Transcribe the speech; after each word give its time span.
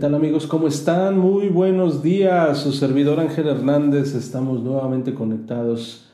Tal 0.00 0.14
amigos? 0.14 0.46
¿Cómo 0.46 0.66
están? 0.66 1.18
Muy 1.18 1.48
buenos 1.48 2.02
días. 2.02 2.56
Su 2.56 2.72
servidor 2.72 3.20
Ángel 3.20 3.46
Hernández. 3.48 4.14
Estamos 4.14 4.62
nuevamente 4.62 5.12
conectados. 5.12 6.06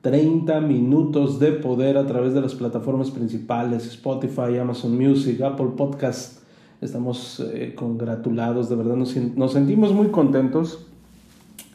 30 0.00 0.62
minutos 0.62 1.38
de 1.38 1.52
poder 1.52 1.98
a 1.98 2.06
través 2.06 2.32
de 2.32 2.40
las 2.40 2.54
plataformas 2.54 3.10
principales, 3.10 3.86
Spotify, 3.86 4.56
Amazon 4.58 4.96
Music, 4.96 5.42
Apple 5.42 5.72
Podcast. 5.76 6.38
Estamos 6.80 7.44
eh, 7.52 7.74
congratulados, 7.76 8.70
de 8.70 8.76
verdad 8.76 8.96
nos, 8.96 9.10
sentimos 9.52 9.92
muy 9.92 10.06
contentos. 10.06 10.86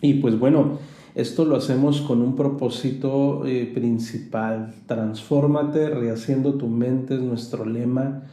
Y 0.01 0.15
pues 0.15 0.39
bueno, 0.39 0.79
esto 1.13 1.45
lo 1.45 1.55
hacemos 1.55 2.01
con 2.01 2.23
un 2.23 2.35
propósito 2.35 3.45
eh, 3.45 3.69
principal. 3.71 4.73
Transfórmate, 4.88 5.91
rehaciendo 5.91 6.55
tu 6.55 6.67
mente 6.67 7.13
es 7.13 7.21
nuestro 7.21 7.63
lema. 7.63 8.23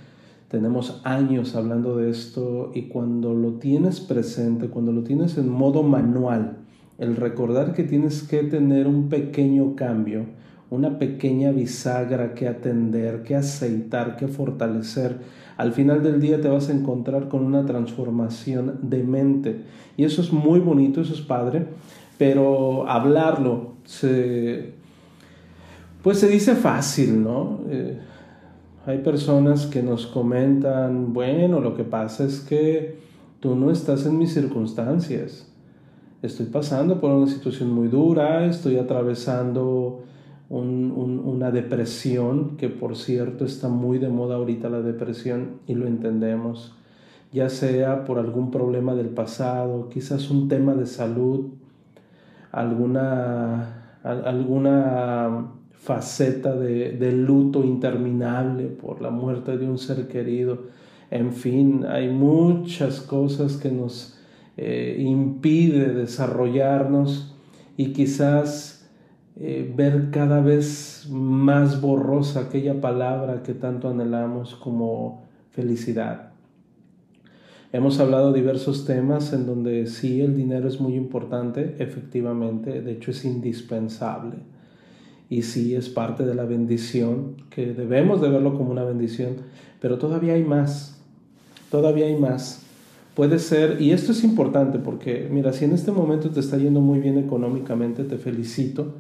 Tenemos 0.48 1.00
años 1.05 1.56
hablando 1.56 1.97
de 1.97 2.11
esto 2.11 2.70
y 2.75 2.83
cuando 2.83 3.34
lo 3.34 3.55
tienes 3.55 4.00
presente, 4.00 4.69
cuando 4.69 4.92
lo 4.92 5.02
tienes 5.02 5.39
en 5.39 5.48
modo 5.48 5.83
manual, 5.83 6.58
el 6.98 7.16
recordar 7.16 7.75
que 7.75 7.83
tienes 7.83 8.22
que 8.22 8.44
tener 8.44 8.86
un 8.86 9.08
pequeño 9.08 9.74
cambio, 9.74 10.27
una 10.70 10.98
pequeña 10.98 11.50
bisagra 11.50 12.34
que 12.34 12.47
atender, 12.47 13.22
que 13.22 13.34
aceitar, 13.34 14.17
que 14.17 14.28
fortalecer, 14.28 15.19
al 15.56 15.72
final 15.72 16.02
del 16.02 16.20
día 16.20 16.41
te 16.41 16.48
vas 16.48 16.69
a 16.69 16.72
encontrar 16.72 17.28
con 17.28 17.44
una 17.44 17.64
transformación 17.67 18.78
de 18.83 19.02
mente. 19.02 19.62
Y 19.97 20.05
eso 20.05 20.20
es 20.20 20.33
muy 20.33 20.61
bonito, 20.61 21.00
eso 21.00 21.14
es 21.14 21.22
padre, 21.22 21.67
pero 22.19 22.89
hablarlo 22.89 23.72
se, 23.84 24.74
pues 26.02 26.19
se 26.19 26.28
dice 26.28 26.55
fácil, 26.55 27.22
¿no? 27.22 27.61
Eh, 27.69 27.98
hay 28.87 28.98
personas 28.98 29.67
que 29.67 29.83
nos 29.83 30.06
comentan, 30.06 31.12
bueno, 31.12 31.61
lo 31.61 31.75
que 31.75 31.83
pasa 31.83 32.25
es 32.25 32.41
que 32.41 33.01
tú 33.41 33.56
no 33.56 33.73
estás 33.73 34.06
en 34.06 34.17
mis 34.17 34.33
circunstancias. 34.33 35.53
Estoy 36.23 36.47
pasando 36.47 37.01
por 37.01 37.11
una 37.11 37.27
situación 37.27 37.73
muy 37.73 37.89
dura, 37.89 38.47
estoy 38.47 38.79
atravesando 38.79 40.05
una 40.48 41.51
depresión, 41.51 42.57
que 42.57 42.69
por 42.69 42.95
cierto 42.95 43.45
está 43.45 43.69
muy 43.69 43.98
de 43.98 44.09
moda 44.09 44.37
ahorita 44.37 44.69
la 44.69 44.81
depresión 44.81 45.59
y 45.67 45.75
lo 45.75 45.89
entendemos, 45.89 46.77
ya 47.33 47.48
sea 47.48 48.05
por 48.05 48.20
algún 48.20 48.53
problema 48.53 48.95
del 48.95 49.09
pasado, 49.09 49.89
quizás 49.89 50.31
un 50.31 50.47
tema 50.47 50.75
de 50.75 50.87
salud, 50.87 51.47
alguna, 52.53 53.98
alguna 54.05 55.51
faceta 55.78 56.56
de, 56.56 57.12
luto 57.12 57.62
interminable 57.64 58.64
por 58.64 59.00
la 59.00 59.10
muerte 59.10 59.56
de 59.56 59.69
un 59.69 59.78
ser 59.78 60.08
querido. 60.08 60.64
En 61.10 61.33
fin, 61.33 61.84
hay 61.88 62.08
muchas 62.08 63.00
cosas 63.00 63.56
que 63.56 63.70
nos 63.70 64.18
eh, 64.56 64.96
impide 64.98 65.94
desarrollarnos 65.94 67.36
y 67.77 67.92
quizás 67.92 68.89
eh, 69.36 69.70
ver 69.77 70.11
cada 70.11 70.40
vez 70.40 71.06
más 71.11 71.80
borrosa 71.80 72.40
aquella 72.40 72.80
palabra 72.80 73.42
que 73.42 73.55
tanto 73.55 73.89
anhelamos 73.89 74.56
como 74.56 75.24
felicidad. 75.51 76.33
Hemos 77.72 78.01
hablado 78.01 78.33
diversos 78.33 78.86
temas 78.86 79.33
en 79.33 79.46
donde 79.46 79.86
sí 79.86 80.20
el 80.20 80.34
dinero 80.34 80.67
es 80.67 80.80
muy 80.80 80.95
importante, 80.95 81.77
efectivamente, 81.78 82.80
de 82.80 82.92
hecho 82.92 83.11
es 83.11 83.24
indispensable 83.24 84.55
y 85.29 85.42
sí 85.42 85.75
es 85.75 85.89
parte 85.89 86.25
de 86.25 86.35
la 86.35 86.45
bendición, 86.45 87.37
que 87.51 87.67
debemos 87.67 88.20
de 88.20 88.29
verlo 88.29 88.57
como 88.57 88.70
una 88.70 88.85
bendición, 88.85 89.37
pero 89.81 89.98
todavía 89.98 90.35
hay 90.35 90.45
más, 90.45 91.01
todavía 91.70 92.07
hay 92.07 92.17
más. 92.17 92.63
Puede 93.14 93.39
ser, 93.39 93.81
y 93.81 93.92
esto 93.92 94.13
es 94.13 94.23
importante 94.25 94.79
porque, 94.79 95.29
mira, 95.31 95.53
si 95.53 95.64
en 95.64 95.73
este 95.73 95.91
momento 95.91 96.31
te 96.31 96.41
está 96.41 96.59
yendo 96.59 96.81
muy 96.81 96.98
bien 97.01 97.19
económicamente, 97.19 98.05
te 98.05 98.19
felicito, 98.19 98.95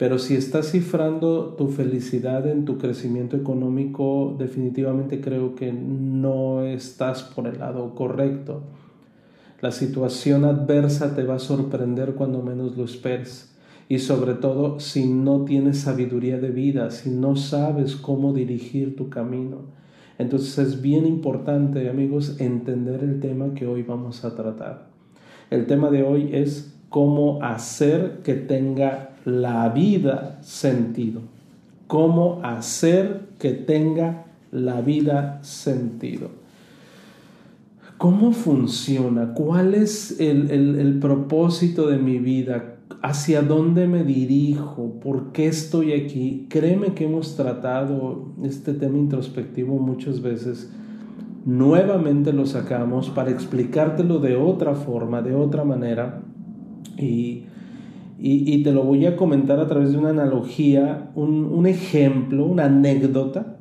pero 0.00 0.18
si 0.18 0.34
estás 0.34 0.70
cifrando 0.70 1.56
tu 1.58 1.68
felicidad 1.68 2.46
en 2.46 2.64
tu 2.64 2.78
crecimiento 2.78 3.36
económico, 3.36 4.34
definitivamente 4.38 5.20
creo 5.20 5.56
que 5.56 5.72
no 5.72 6.62
estás 6.62 7.22
por 7.22 7.46
el 7.46 7.58
lado 7.58 7.94
correcto. 7.94 8.62
La 9.60 9.72
situación 9.72 10.46
adversa 10.46 11.14
te 11.14 11.22
va 11.24 11.34
a 11.34 11.38
sorprender 11.38 12.14
cuando 12.14 12.42
menos 12.42 12.78
lo 12.78 12.84
esperes. 12.84 13.49
Y 13.90 13.98
sobre 13.98 14.34
todo 14.34 14.78
si 14.78 15.04
no 15.04 15.44
tienes 15.44 15.80
sabiduría 15.80 16.38
de 16.38 16.50
vida, 16.50 16.92
si 16.92 17.10
no 17.10 17.34
sabes 17.34 17.96
cómo 17.96 18.32
dirigir 18.32 18.94
tu 18.94 19.10
camino. 19.10 19.62
Entonces 20.16 20.56
es 20.58 20.80
bien 20.80 21.06
importante, 21.06 21.90
amigos, 21.90 22.40
entender 22.40 23.02
el 23.02 23.18
tema 23.18 23.52
que 23.52 23.66
hoy 23.66 23.82
vamos 23.82 24.24
a 24.24 24.36
tratar. 24.36 24.86
El 25.50 25.66
tema 25.66 25.90
de 25.90 26.04
hoy 26.04 26.30
es 26.32 26.72
cómo 26.88 27.42
hacer 27.42 28.20
que 28.22 28.34
tenga 28.34 29.16
la 29.24 29.68
vida 29.70 30.38
sentido. 30.40 31.22
Cómo 31.88 32.40
hacer 32.44 33.22
que 33.40 33.50
tenga 33.50 34.26
la 34.52 34.82
vida 34.82 35.42
sentido. 35.42 36.30
¿Cómo 37.98 38.30
funciona? 38.30 39.34
¿Cuál 39.34 39.74
es 39.74 40.20
el, 40.20 40.50
el, 40.50 40.98
propósito 41.00 41.88
de 41.88 41.98
mi 41.98 42.18
vida? 42.18 42.69
¿Hacia 43.02 43.42
dónde 43.42 43.86
me 43.86 44.04
dirijo? 44.04 45.00
¿Por 45.00 45.32
qué 45.32 45.46
estoy 45.46 45.92
aquí? 45.92 46.46
Créeme 46.48 46.94
que 46.94 47.04
hemos 47.04 47.36
tratado 47.36 48.32
este 48.42 48.74
tema 48.74 48.98
introspectivo 48.98 49.78
muchas 49.78 50.20
veces. 50.20 50.72
Nuevamente 51.46 52.32
lo 52.32 52.46
sacamos 52.46 53.08
para 53.10 53.30
explicártelo 53.30 54.18
de 54.18 54.36
otra 54.36 54.74
forma, 54.74 55.22
de 55.22 55.34
otra 55.34 55.64
manera. 55.64 56.22
Y 56.98 57.44
y, 58.22 58.62
te 58.62 58.72
lo 58.72 58.84
voy 58.84 59.06
a 59.06 59.16
comentar 59.16 59.60
a 59.60 59.66
través 59.66 59.92
de 59.92 59.98
una 59.98 60.10
analogía, 60.10 61.10
un, 61.14 61.46
un 61.46 61.66
ejemplo, 61.66 62.44
una 62.44 62.66
anécdota, 62.66 63.56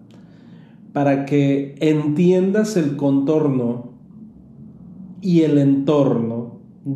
para 0.91 1.25
que 1.25 1.75
entiendas 1.79 2.75
el 2.75 2.97
contorno 2.97 3.93
y 5.21 5.41
el 5.41 5.59
entorno 5.59 6.38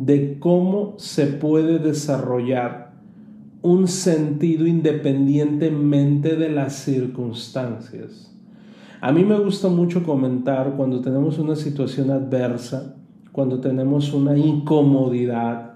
de 0.02 0.38
cómo 0.38 0.94
se 0.98 1.26
puede 1.26 1.78
desarrollar 1.78 2.94
un 3.62 3.88
sentido 3.88 4.66
independientemente 4.66 6.36
de 6.36 6.50
las 6.50 6.74
circunstancias. 6.74 8.34
A 9.00 9.12
mí 9.12 9.24
me 9.24 9.38
gusta 9.38 9.68
mucho 9.68 10.02
comentar 10.02 10.74
cuando 10.76 11.00
tenemos 11.00 11.38
una 11.38 11.56
situación 11.56 12.10
adversa, 12.10 12.96
cuando 13.32 13.60
tenemos 13.60 14.12
una 14.12 14.36
incomodidad, 14.36 15.74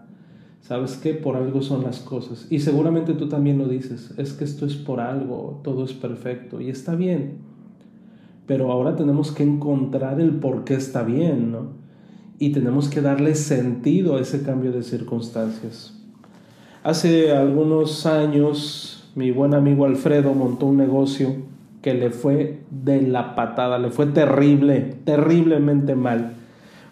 ¿Sabes 0.60 0.98
qué? 0.98 1.14
Por 1.14 1.34
algo 1.36 1.62
son 1.62 1.82
las 1.82 2.00
cosas. 2.00 2.46
Y 2.50 2.60
seguramente 2.60 3.14
tú 3.14 3.26
también 3.26 3.56
lo 3.56 3.66
dices. 3.68 4.12
Es 4.18 4.34
que 4.34 4.44
esto 4.44 4.66
es 4.66 4.74
por 4.74 5.00
algo, 5.00 5.62
todo 5.64 5.82
es 5.82 5.94
perfecto 5.94 6.60
y 6.60 6.68
está 6.68 6.94
bien. 6.94 7.38
Pero 8.46 8.70
ahora 8.70 8.94
tenemos 8.94 9.32
que 9.32 9.44
encontrar 9.44 10.20
el 10.20 10.32
por 10.32 10.64
qué 10.64 10.74
está 10.74 11.04
bien, 11.04 11.52
¿no? 11.52 11.87
Y 12.38 12.50
tenemos 12.50 12.88
que 12.88 13.00
darle 13.00 13.34
sentido 13.34 14.16
a 14.16 14.20
ese 14.20 14.42
cambio 14.42 14.72
de 14.72 14.82
circunstancias. 14.82 15.94
Hace 16.84 17.32
algunos 17.32 18.06
años 18.06 18.98
mi 19.14 19.32
buen 19.32 19.54
amigo 19.54 19.84
Alfredo 19.84 20.32
montó 20.32 20.66
un 20.66 20.76
negocio 20.76 21.34
que 21.82 21.94
le 21.94 22.10
fue 22.10 22.60
de 22.70 23.02
la 23.02 23.34
patada, 23.34 23.78
le 23.78 23.90
fue 23.90 24.06
terrible, 24.06 24.94
terriblemente 25.04 25.96
mal. 25.96 26.34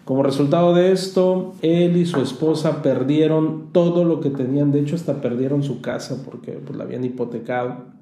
Como 0.03 0.23
resultado 0.23 0.73
de 0.73 0.91
esto, 0.91 1.53
él 1.61 1.97
y 1.97 2.05
su 2.05 2.21
esposa 2.21 2.81
perdieron 2.81 3.73
todo 3.73 4.03
lo 4.03 4.21
que 4.21 4.29
tenían, 4.29 4.71
de 4.71 4.79
hecho 4.79 4.95
hasta 4.95 5.21
perdieron 5.21 5.63
su 5.63 5.81
casa 5.81 6.23
porque 6.23 6.53
pues, 6.53 6.77
la 6.77 6.85
habían 6.85 7.03
hipotecado. 7.03 7.96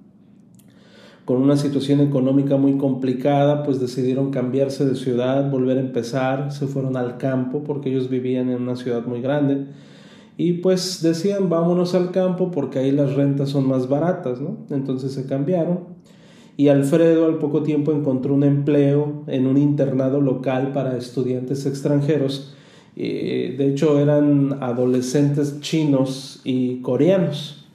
Con 1.26 1.42
una 1.42 1.58
situación 1.58 2.02
económica 2.02 2.56
muy 2.56 2.78
complicada, 2.78 3.64
pues 3.64 3.80
decidieron 3.80 4.30
cambiarse 4.30 4.86
de 4.86 4.96
ciudad, 4.96 5.50
volver 5.50 5.78
a 5.78 5.82
empezar, 5.82 6.52
se 6.52 6.68
fueron 6.68 6.96
al 6.98 7.18
campo 7.18 7.64
porque 7.64 7.90
ellos 7.90 8.10
vivían 8.10 8.50
en 8.50 8.62
una 8.62 8.76
ciudad 8.76 9.06
muy 9.06 9.22
grande 9.22 9.66
y 10.38 10.54
pues 10.54 11.02
decían 11.02 11.50
vámonos 11.50 11.96
al 11.96 12.12
campo 12.12 12.52
porque 12.52 12.80
ahí 12.80 12.92
las 12.92 13.16
rentas 13.16 13.50
son 13.50 13.68
más 13.68 13.88
baratas, 13.88 14.42
¿no? 14.42 14.58
Entonces 14.70 15.14
se 15.14 15.26
cambiaron 15.26 15.96
y 16.58 16.70
Alfredo 16.70 17.26
al 17.26 17.38
poco 17.38 17.64
tiempo 17.64 17.92
encontró 17.92 18.34
un 18.34 18.44
empleo 18.44 19.24
en 19.28 19.48
un 19.48 19.58
internado 19.58 20.22
local 20.22 20.72
para 20.74 20.98
estudiantes 20.98 21.66
extranjeros. 21.66 22.54
Eh, 22.98 23.56
de 23.58 23.68
hecho 23.68 24.00
eran 24.00 24.58
adolescentes 24.62 25.60
chinos 25.60 26.42
y 26.44 26.82
coreanos. 26.82 27.66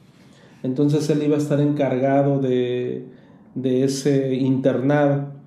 Entonces 0.63 1.09
él 1.11 1.23
iba 1.23 1.37
a 1.37 1.39
estar 1.39 1.61
encargado 1.61 2.39
de, 2.41 3.07
de 3.55 3.85
ese 3.85 4.35
internado. 4.35 5.41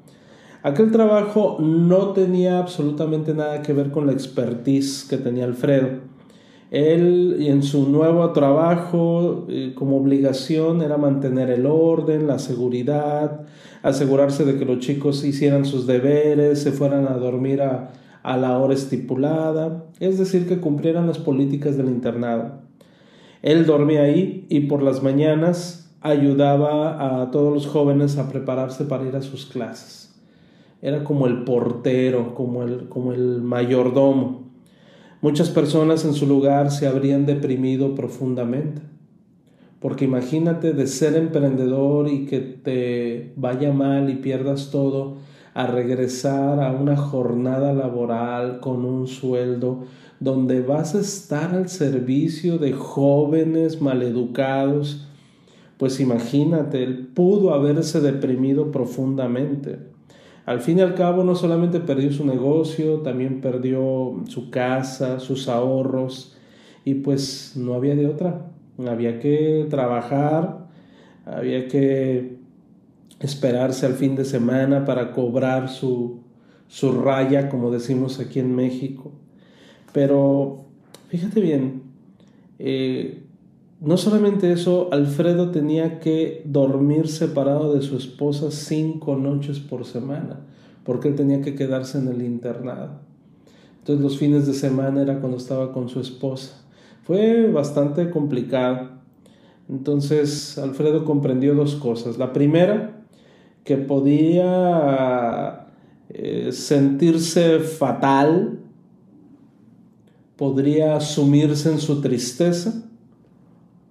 Aquel 0.62 0.92
trabajo 0.92 1.58
no 1.60 2.14
tenía 2.14 2.60
absolutamente 2.60 3.34
nada 3.34 3.62
que 3.62 3.74
ver 3.74 3.92
con 3.92 4.06
la 4.06 4.14
expertise 4.14 5.06
que 5.10 5.18
tenía 5.18 5.46
Alfredo. 5.46 5.90
Él 6.72 7.38
en 7.42 7.62
su 7.62 7.90
nuevo 7.90 8.32
trabajo 8.32 9.46
eh, 9.48 9.74
como 9.76 9.98
obligación 9.98 10.82
era 10.82 10.98
mantener 10.98 11.52
el 11.52 11.66
orden, 11.66 12.26
la 12.26 12.40
seguridad, 12.40 13.42
asegurarse 13.84 14.46
de 14.46 14.58
que 14.58 14.66
los 14.66 14.80
chicos 14.80 15.24
hicieran 15.24 15.66
sus 15.66 15.86
deberes, 15.86 16.64
se 16.64 16.72
fueran 16.72 17.08
a 17.08 17.18
dormir 17.18 17.62
a, 17.62 17.92
a 18.24 18.38
la 18.38 18.58
hora 18.58 18.74
estipulada, 18.74 19.86
es 20.00 20.18
decir, 20.18 20.48
que 20.48 20.60
cumplieran 20.60 21.06
las 21.06 21.20
políticas 21.20 21.78
del 21.78 21.88
internado. 21.88 22.62
Él 23.42 23.66
dormía 23.66 24.04
ahí 24.04 24.48
y 24.50 24.62
por 24.62 24.82
las 24.82 25.04
mañanas 25.04 25.83
ayudaba 26.04 27.22
a 27.22 27.32
todos 27.32 27.54
los 27.54 27.66
jóvenes 27.66 28.18
a 28.18 28.30
prepararse 28.30 28.86
para 28.86 29.06
ir 29.06 29.16
a 29.16 29.22
sus 29.22 29.46
clases. 29.46 30.14
Era 30.82 31.04
como 31.04 31.28
el 31.28 31.44
portero, 31.46 32.36
como 32.36 32.64
el, 32.64 32.90
como 32.90 33.14
el 33.14 33.42
mayordomo. 33.42 34.44
Muchas 35.22 35.50
personas 35.50 36.04
en 36.04 36.14
su 36.14 36.28
lugar 36.28 36.72
se 36.72 36.88
habrían 36.88 37.26
deprimido 37.26 37.96
profundamente. 37.96 38.82
Porque 39.80 40.06
imagínate 40.06 40.74
de 40.74 40.88
ser 40.88 41.16
emprendedor 41.16 42.10
y 42.10 42.26
que 42.26 42.40
te 42.40 43.34
vaya 43.38 43.72
mal 43.72 44.10
y 44.10 44.16
pierdas 44.16 44.72
todo, 44.72 45.18
a 45.54 45.68
regresar 45.68 46.60
a 46.62 46.72
una 46.72 46.98
jornada 46.98 47.74
laboral 47.74 48.60
con 48.60 48.86
un 48.86 49.08
sueldo 49.08 49.84
donde 50.20 50.62
vas 50.62 50.96
a 50.96 51.00
estar 51.00 51.54
al 51.54 51.70
servicio 51.70 52.58
de 52.58 52.74
jóvenes 52.74 53.82
maleducados, 53.82 55.08
pues 55.78 56.00
imagínate, 56.00 56.84
él 56.84 57.08
pudo 57.14 57.54
haberse 57.54 58.00
deprimido 58.02 58.72
profundamente. 58.72 59.80
Al 60.46 60.60
fin 60.60 60.80
y 60.80 60.82
al 60.82 60.94
cabo 60.94 61.24
no 61.24 61.36
solamente 61.36 61.80
perdió 61.80 62.12
su 62.12 62.26
negocio, 62.26 63.00
también 63.00 63.42
perdió 63.42 64.22
su 64.28 64.50
casa, 64.50 65.20
sus 65.20 65.48
ahorros 65.48 66.38
y 66.84 66.96
pues 66.96 67.54
no 67.56 67.74
había 67.74 67.96
de 67.96 68.08
otra. 68.08 68.48
Había 68.86 69.20
que 69.20 69.68
trabajar, 69.70 70.68
había 71.26 71.68
que 71.68 72.38
esperarse 73.20 73.86
al 73.86 73.94
fin 73.94 74.16
de 74.16 74.26
semana 74.26 74.84
para 74.84 75.14
cobrar 75.14 75.70
su, 75.70 76.20
su 76.68 76.92
raya, 76.92 77.48
como 77.50 77.72
decimos 77.72 78.20
aquí 78.20 78.40
en 78.40 78.54
México. 78.54 79.12
Pero 79.94 80.66
fíjate 81.08 81.40
bien, 81.40 81.84
eh, 82.60 83.24
no 83.84 83.98
solamente 83.98 84.50
eso, 84.54 84.88
Alfredo 84.94 85.52
tenía 85.52 86.00
que 86.00 86.42
dormir 86.46 87.10
separado 87.10 87.74
de 87.74 87.82
su 87.82 87.98
esposa 87.98 88.50
cinco 88.50 89.18
noches 89.18 89.60
por 89.60 89.86
semana, 89.86 90.40
porque 90.86 91.10
él 91.10 91.16
tenía 91.16 91.42
que 91.42 91.54
quedarse 91.54 91.98
en 91.98 92.08
el 92.08 92.22
internado. 92.22 93.02
Entonces 93.80 94.02
los 94.02 94.18
fines 94.18 94.48
de 94.48 94.54
semana 94.54 95.02
era 95.02 95.20
cuando 95.20 95.36
estaba 95.36 95.74
con 95.74 95.90
su 95.90 96.00
esposa. 96.00 96.64
Fue 97.04 97.52
bastante 97.52 98.10
complicado. 98.10 98.92
Entonces 99.68 100.58
Alfredo 100.58 101.04
comprendió 101.04 101.54
dos 101.54 101.76
cosas. 101.76 102.18
La 102.18 102.32
primera, 102.32 103.04
que 103.66 103.76
podía 103.76 105.68
eh, 106.08 106.54
sentirse 106.54 107.60
fatal, 107.60 108.60
podría 110.38 111.02
sumirse 111.02 111.70
en 111.70 111.80
su 111.80 112.00
tristeza 112.00 112.90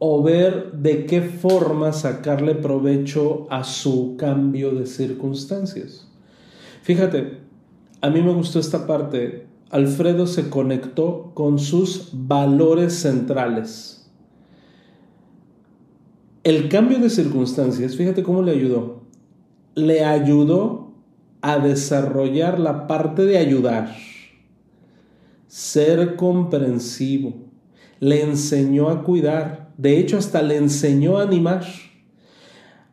o 0.04 0.20
ver 0.20 0.72
de 0.72 1.06
qué 1.06 1.22
forma 1.22 1.92
sacarle 1.92 2.56
provecho 2.56 3.46
a 3.50 3.62
su 3.62 4.16
cambio 4.16 4.72
de 4.72 4.84
circunstancias. 4.84 6.08
Fíjate, 6.82 7.38
a 8.00 8.10
mí 8.10 8.20
me 8.20 8.32
gustó 8.32 8.58
esta 8.58 8.88
parte. 8.88 9.46
Alfredo 9.70 10.26
se 10.26 10.50
conectó 10.50 11.30
con 11.34 11.60
sus 11.60 12.08
valores 12.12 12.94
centrales. 12.94 14.10
El 16.42 16.68
cambio 16.68 16.98
de 16.98 17.08
circunstancias, 17.08 17.94
fíjate 17.94 18.24
cómo 18.24 18.42
le 18.42 18.50
ayudó. 18.50 19.02
Le 19.76 20.04
ayudó 20.04 20.94
a 21.42 21.60
desarrollar 21.60 22.58
la 22.58 22.88
parte 22.88 23.24
de 23.24 23.38
ayudar, 23.38 23.94
ser 25.46 26.16
comprensivo, 26.16 27.34
le 28.00 28.22
enseñó 28.22 28.88
a 28.88 29.04
cuidar, 29.04 29.61
de 29.76 29.98
hecho, 29.98 30.18
hasta 30.18 30.42
le 30.42 30.56
enseñó 30.56 31.18
a 31.18 31.22
animar. 31.22 31.64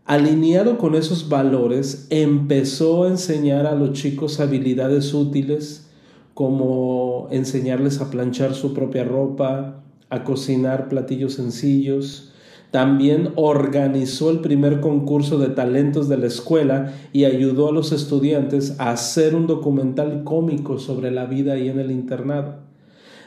Alineado 0.06 0.78
con 0.78 0.96
esos 0.96 1.30
valores, 1.30 2.08
empezó 2.10 3.04
a 3.04 3.10
enseñar 3.10 3.68
a 3.68 3.76
los 3.76 3.94
chicos 3.94 4.40
habilidades 4.40 5.14
útiles 5.14 5.90
como 6.34 7.28
enseñarles 7.31 8.00
a 8.02 8.10
planchar 8.10 8.56
su 8.56 8.74
propia 8.74 9.04
ropa, 9.04 9.84
a 10.10 10.24
cocinar 10.24 10.88
platillos 10.88 11.34
sencillos. 11.34 12.31
También 12.72 13.34
organizó 13.36 14.32
el 14.32 14.40
primer 14.40 14.80
concurso 14.80 15.38
de 15.38 15.50
talentos 15.50 16.08
de 16.08 16.18
la 16.18 16.28
escuela 16.28 16.94
y 17.12 17.25
ayudó 17.25 17.70
a 17.70 17.72
los 17.72 17.92
estudiantes 17.92 18.80
a 18.80 18.92
hacer 18.92 19.36
un 19.36 19.48
documental 19.48 20.24
cómico 20.24 20.80
sobre 20.80 21.12
la 21.12 21.25
vida 21.25 21.54
ahí 21.54 21.68
en 21.68 21.80
el 21.80 21.92
internado. 21.92 22.69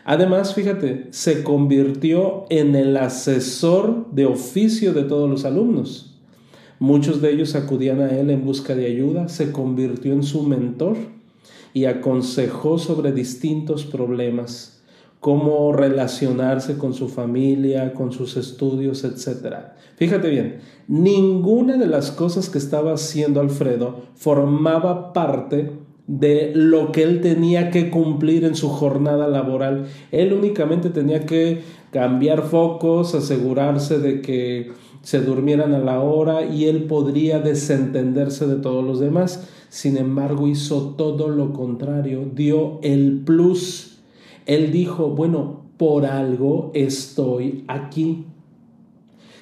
Además, 0.05 0.55
fíjate, 0.55 1.07
se 1.11 1.45
convirtió 1.45 2.47
en 2.51 2.75
el 2.75 2.97
asesor 2.97 4.11
de 4.11 4.27
oficio 4.27 4.93
de 4.93 5.05
todos 5.05 5.31
los 5.31 5.45
alumnos. 5.45 6.21
Muchos 6.81 7.23
de 7.23 7.31
ellos 7.31 7.55
acudían 7.55 8.01
a 8.01 8.09
él 8.09 8.31
en 8.31 8.45
busca 8.45 8.75
de 8.75 8.87
ayuda, 8.87 9.29
se 9.29 9.53
convirtió 9.53 10.13
en 10.13 10.25
su 10.25 10.43
mentor 10.43 10.97
y 11.73 11.85
aconsejó 11.85 12.79
sobre 12.79 13.13
distintos 13.13 13.85
problemas, 13.85 14.83
cómo 15.21 15.73
relacionarse 15.73 16.77
con 16.79 16.95
su 16.95 17.09
familia, 17.09 17.95
con 17.95 18.11
sus 18.11 18.37
estudios, 18.37 19.05
etc. 19.05 19.55
Fíjate 19.95 20.29
bien, 20.29 20.59
ninguna 20.89 21.77
de 21.77 21.87
las 21.87 22.11
cosas 22.11 22.51
que 22.51 22.59
estaba 22.59 22.95
haciendo 22.95 23.41
Alfredo 23.41 24.03
formaba 24.17 25.13
parte 25.13 25.71
de 26.13 26.53
lo 26.55 26.93
que 26.93 27.05
él 27.05 27.23
tenía 27.23 27.71
que 27.71 27.89
cumplir 27.89 28.45
en 28.45 28.55
su 28.55 28.69
jornada 28.69 29.29
laboral. 29.29 29.87
Él 30.11 30.35
únicamente 30.35 30.91
tenía 30.91 31.25
que 31.25 31.63
cambiar 31.91 32.43
focos, 32.43 33.15
asegurarse 33.15 33.99
de 33.99 34.21
que 34.21 34.73
se 35.01 35.23
durmieran 35.23 35.73
a 35.73 35.79
la 35.79 36.01
hora 36.01 36.45
y 36.45 36.67
él 36.67 36.85
podría 36.85 37.39
desentenderse 37.39 38.47
de 38.47 38.57
todos 38.57 38.85
los 38.85 39.01
demás. 39.01 39.49
Sin 39.71 39.97
embargo, 39.97 40.49
hizo 40.49 40.95
todo 40.99 41.29
lo 41.29 41.55
contrario, 41.55 42.29
dio 42.35 42.79
el 42.83 43.23
plus. 43.25 44.03
Él 44.45 44.71
dijo, 44.71 45.09
bueno, 45.09 45.63
por 45.79 46.05
algo 46.05 46.73
estoy 46.75 47.65
aquí. 47.69 48.27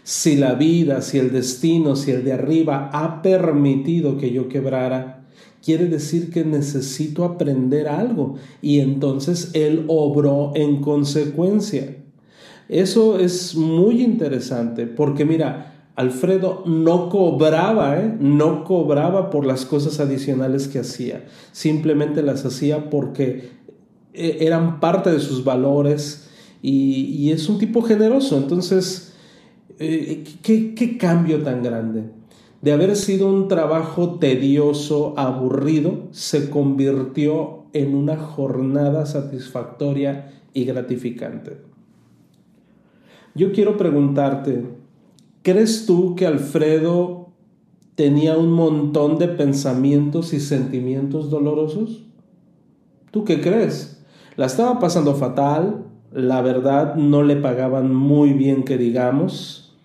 Si 0.05 0.37
la 0.37 0.55
vida, 0.55 1.03
si 1.03 1.19
el 1.19 1.33
destino, 1.33 1.97
si 1.97 2.13
el 2.13 2.23
de 2.23 2.35
arriba 2.35 2.91
ha 2.93 3.23
permitido 3.23 4.19
que 4.19 4.31
yo 4.31 4.49
quebrara, 4.49 5.20
quiere 5.63 5.87
decir 5.87 6.31
que 6.31 6.45
necesito 6.45 7.25
aprender 7.25 7.89
algo 7.89 8.37
y 8.63 8.81
entonces 8.81 9.51
él 9.55 9.85
obró 9.89 10.53
en 10.55 10.81
consecuencia. 10.81 11.97
Eso 12.69 13.19
es 13.19 13.55
muy 13.57 14.03
interesante 14.03 14.87
porque 14.87 15.25
mira, 15.25 15.89
Alfredo 15.97 16.63
no 16.67 17.09
cobraba, 17.09 18.01
¿eh? 18.01 18.15
no 18.21 18.65
cobraba 18.65 19.29
por 19.31 19.45
las 19.45 19.67
cosas 19.67 20.01
adicionales 20.01 20.69
que 20.69 20.79
hacía, 20.79 21.27
simplemente 21.53 22.23
las 22.23 22.45
hacía 22.47 22.89
porque 22.89 23.51
eh, 24.15 24.39
eran 24.41 24.81
parte 24.81 25.11
de 25.11 25.21
sus 25.21 25.45
valores 25.45 26.29
y, 26.63 27.31
es 27.31 27.49
un 27.49 27.59
tipo 27.59 27.81
generoso. 27.81 28.37
Entonces, 28.37 29.15
eh, 29.79 30.25
qué 30.43 30.99
cambio 30.99 31.43
tan 31.43 31.63
grande? 31.63 32.20
De 32.63 32.73
haber 32.73 32.97
sido 32.97 33.29
un 33.29 33.49
trabajo 33.49 34.19
tedioso, 34.19 35.15
aburrido, 35.17 36.09
se 36.11 36.51
convirtió 36.51 37.65
en 37.73 37.95
una 37.95 38.17
jornada 38.17 39.07
satisfactoria 39.07 40.33
y 40.53 40.65
gratificante. 40.65 41.59
Yo 43.35 43.53
quiero 43.53 43.77
preguntarte, 43.77 44.65
¿crees 45.43 45.87
tú 45.87 46.15
que 46.17 46.27
Alfredo 46.27 47.29
tenía 47.95 48.37
un 48.37 48.53
montón 48.53 49.19
de 49.19 49.29
pensamientos 49.29 50.33
y 50.33 50.41
sentimientos 50.41 51.31
dolorosos? 51.31 52.05
¿Tú 53.11 53.25
qué 53.25 53.41
crees? 53.41 54.05
La 54.37 54.47
estaba 54.47 54.79
pasando 54.79 55.15
fatal, 55.15 55.85
la 56.13 56.43
verdad 56.43 56.97
no 56.97 57.23
le 57.23 57.37
pagaban 57.37 57.95
muy 57.95 58.33
bien 58.33 58.65
que 58.65 58.77
digamos, 58.77 59.77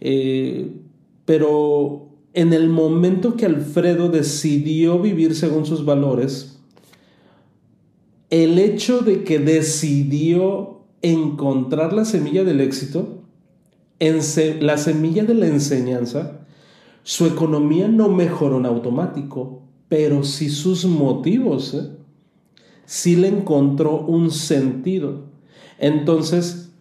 eh, 0.00 0.83
pero 1.24 2.08
en 2.32 2.52
el 2.52 2.68
momento 2.68 3.36
que 3.36 3.46
Alfredo 3.46 4.08
decidió 4.08 4.98
vivir 4.98 5.34
según 5.34 5.66
sus 5.66 5.84
valores, 5.84 6.58
el 8.30 8.58
hecho 8.58 9.00
de 9.00 9.22
que 9.22 9.38
decidió 9.38 10.80
encontrar 11.02 11.92
la 11.92 12.04
semilla 12.04 12.44
del 12.44 12.60
éxito, 12.60 13.22
la 14.00 14.76
semilla 14.76 15.24
de 15.24 15.34
la 15.34 15.46
enseñanza, 15.46 16.40
su 17.04 17.26
economía 17.26 17.86
no 17.88 18.08
mejoró 18.08 18.58
en 18.58 18.66
automático, 18.66 19.62
pero 19.88 20.24
sí 20.24 20.48
sus 20.48 20.84
motivos, 20.86 21.74
¿eh? 21.74 21.90
sí 22.86 23.14
le 23.14 23.28
encontró 23.28 24.00
un 24.00 24.30
sentido. 24.30 25.26
Entonces, 25.78 26.73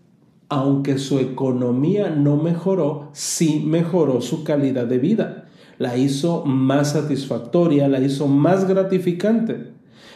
aunque 0.53 0.99
su 0.99 1.17
economía 1.19 2.09
no 2.09 2.37
mejoró, 2.37 3.09
sí 3.13 3.63
mejoró 3.65 4.21
su 4.21 4.43
calidad 4.43 4.85
de 4.85 4.99
vida. 4.99 5.45
La 5.79 5.97
hizo 5.97 6.45
más 6.45 6.91
satisfactoria, 6.91 7.87
la 7.87 7.99
hizo 7.99 8.27
más 8.27 8.67
gratificante. 8.67 9.71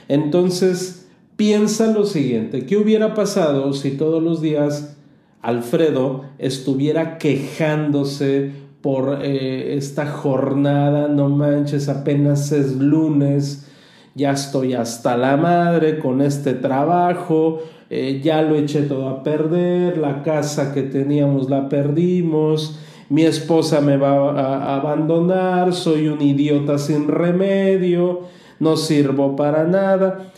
Entonces, 0.08 1.08
piensa 1.36 1.92
lo 1.92 2.06
siguiente, 2.06 2.68
¿qué 2.68 2.78
hubiera 2.78 3.16
pasado 3.16 3.74
si 3.74 3.92
todos 3.92 4.22
los 4.22 4.42
días 4.42 4.96
Alfredo 5.42 6.26
estuviera 6.38 7.18
quejándose 7.18 8.52
por 8.82 9.20
eh, 9.24 9.76
esta 9.76 10.06
jornada? 10.06 11.08
No 11.08 11.30
manches, 11.30 11.90
apenas 11.90 12.52
es 12.52 12.76
lunes, 12.76 13.68
ya 14.14 14.32
estoy 14.32 14.76
hasta 14.76 15.18
la 15.18 15.36
madre 15.36 15.98
con 15.98 16.22
este 16.22 16.54
trabajo, 16.54 17.60
eh, 17.90 18.22
ya 18.24 18.42
lo 18.42 18.56
eché 18.56 18.82
todo 18.82 19.08
a 19.08 19.24
perder, 19.24 19.98
la 19.98 20.24
casa 20.24 20.74
que 20.74 20.84
teníamos 20.84 21.50
la 21.50 21.70
perdimos, 21.70 22.80
mi 23.10 23.24
esposa 23.24 23.80
me 23.80 23.96
va 23.96 24.32
a 24.32 24.76
abandonar, 24.76 25.74
soy 25.74 26.08
un 26.08 26.22
idiota 26.22 26.78
sin 26.78 27.08
remedio, 27.08 28.22
no 28.60 28.76
sirvo 28.76 29.36
para 29.36 29.64
nada. 29.64 30.34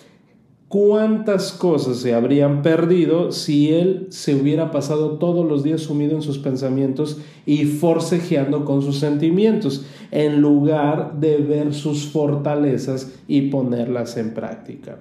¿Cuántas 0.68 1.52
cosas 1.52 1.98
se 1.98 2.14
habrían 2.14 2.62
perdido 2.62 3.32
si 3.32 3.74
él 3.74 4.06
se 4.12 4.36
hubiera 4.36 4.70
pasado 4.70 5.18
todos 5.18 5.44
los 5.44 5.64
días 5.64 5.82
sumido 5.82 6.16
en 6.16 6.22
sus 6.22 6.38
pensamientos 6.38 7.18
y 7.48 7.66
forcejeando 7.66 8.66
con 8.66 8.84
sus 8.84 9.00
sentimientos, 9.00 9.88
en 10.12 10.42
lugar 10.42 11.20
de 11.20 11.38
ver 11.38 11.74
sus 11.74 12.06
fortalezas 12.06 13.20
y 13.28 13.50
ponerlas 13.50 14.16
en 14.18 14.36
práctica? 14.36 15.00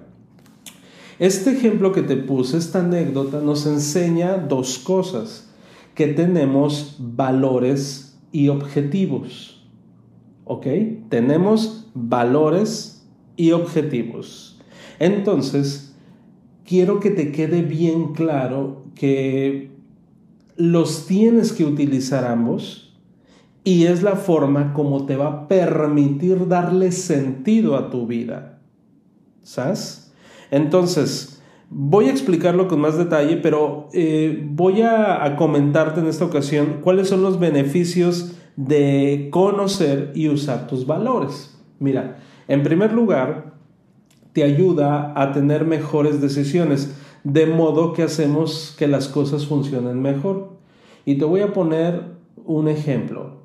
Este 1.19 1.51
ejemplo 1.51 1.91
que 1.91 2.01
te 2.01 2.15
puse, 2.15 2.57
esta 2.57 2.79
anécdota, 2.79 3.41
nos 3.41 3.65
enseña 3.65 4.37
dos 4.37 4.79
cosas, 4.79 5.49
que 5.93 6.07
tenemos 6.07 6.95
valores 6.97 8.17
y 8.31 8.47
objetivos. 8.47 9.61
¿Ok? 10.45 10.65
Tenemos 11.09 11.89
valores 11.93 13.05
y 13.35 13.51
objetivos. 13.51 14.57
Entonces, 14.97 15.93
quiero 16.65 17.01
que 17.01 17.09
te 17.09 17.33
quede 17.33 17.63
bien 17.63 18.13
claro 18.13 18.83
que 18.95 19.71
los 20.55 21.05
tienes 21.05 21.51
que 21.51 21.65
utilizar 21.65 22.23
ambos 22.23 22.97
y 23.65 23.85
es 23.85 24.03
la 24.03 24.15
forma 24.15 24.73
como 24.73 25.05
te 25.05 25.17
va 25.17 25.27
a 25.27 25.47
permitir 25.49 26.47
darle 26.47 26.93
sentido 26.93 27.75
a 27.75 27.89
tu 27.89 28.07
vida. 28.07 28.61
¿Sabes? 29.41 30.08
Entonces, 30.51 31.39
voy 31.69 32.07
a 32.07 32.11
explicarlo 32.11 32.67
con 32.67 32.81
más 32.81 32.97
detalle, 32.97 33.37
pero 33.37 33.87
eh, 33.93 34.47
voy 34.51 34.81
a, 34.81 35.35
comentarte 35.37 35.99
en 35.99 36.07
esta 36.07 36.25
ocasión 36.25 36.77
cuáles 36.81 37.09
son 37.09 37.21
los 37.21 37.39
beneficios 37.39 38.33
de 38.55 39.29
conocer 39.31 40.11
y 40.15 40.29
usar 40.29 40.67
tus 40.67 40.85
valores. 40.85 41.57
Mira, 41.79 42.17
en 42.47 42.63
primer 42.63 42.91
lugar, 42.91 43.53
te 44.33 44.43
ayuda 44.43 45.13
a 45.15 45.31
tener 45.31 45.65
mejores 45.65 46.21
decisiones, 46.21 46.95
de 47.23 47.45
modo 47.45 47.93
que 47.93 48.03
hacemos 48.03 48.75
que 48.77 48.87
las 48.87 49.07
cosas 49.07 49.45
funcionen 49.45 50.01
mejor. 50.01 50.57
Y 51.05 51.15
te 51.15 51.25
voy 51.25 51.41
a 51.41 51.53
poner 51.53 52.03
un 52.45 52.67
ejemplo. 52.67 53.39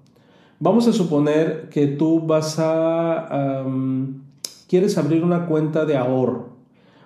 Vamos 0.59 0.87
a 0.89 0.93
suponer 0.93 1.69
que 1.69 1.87
tú 1.87 2.21
vas 2.21 2.59
a... 2.59 3.65
quieres 4.69 4.97
abrir 4.97 5.23
una 5.23 5.47
cuenta 5.47 5.85
de 5.85 5.97
ahorro 5.97 6.54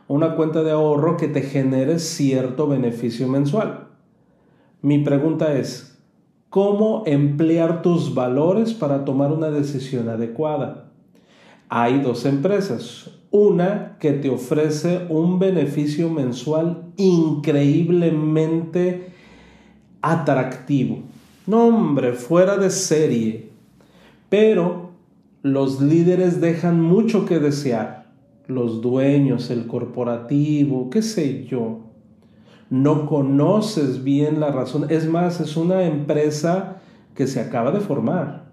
una 0.08 0.34
cuenta 0.36 0.62
de 0.62 0.70
ahorro 0.70 1.18
que 1.18 1.28
te 1.28 1.42
genere 1.42 1.98
cierto 1.98 2.66
beneficio 2.66 3.28
mensual. 3.28 3.88
Mi 4.80 5.00
pregunta 5.00 5.52
es, 5.52 5.98
¿cómo 6.48 7.02
emplear 7.06 7.82
tus 7.82 8.14
valores 8.14 8.72
para 8.72 9.04
tomar 9.04 9.32
una 9.32 9.50
decisión 9.50 10.08
adecuada? 10.08 10.86
Hay 11.68 12.00
dos 12.00 12.24
empresas. 12.24 13.10
Una 13.30 13.98
que 14.00 14.12
te 14.12 14.30
ofrece 14.30 15.04
un 15.10 15.38
beneficio 15.38 16.08
mensual 16.08 16.84
increíblemente 16.96 19.12
atractivo. 20.00 21.00
Nombre, 21.46 22.14
fuera 22.14 22.56
de 22.56 22.70
serie. 22.70 23.50
Pero 24.30 24.92
los 25.42 25.82
líderes 25.82 26.40
dejan 26.40 26.80
mucho 26.80 27.26
que 27.26 27.38
desear 27.38 27.97
los 28.48 28.80
dueños, 28.80 29.50
el 29.50 29.66
corporativo, 29.66 30.90
qué 30.90 31.02
sé 31.02 31.44
yo. 31.44 31.80
No 32.70 33.06
conoces 33.06 34.02
bien 34.02 34.40
la 34.40 34.50
razón. 34.50 34.86
Es 34.88 35.08
más, 35.08 35.40
es 35.40 35.56
una 35.56 35.84
empresa 35.84 36.80
que 37.14 37.26
se 37.26 37.40
acaba 37.40 37.70
de 37.70 37.80
formar. 37.80 38.48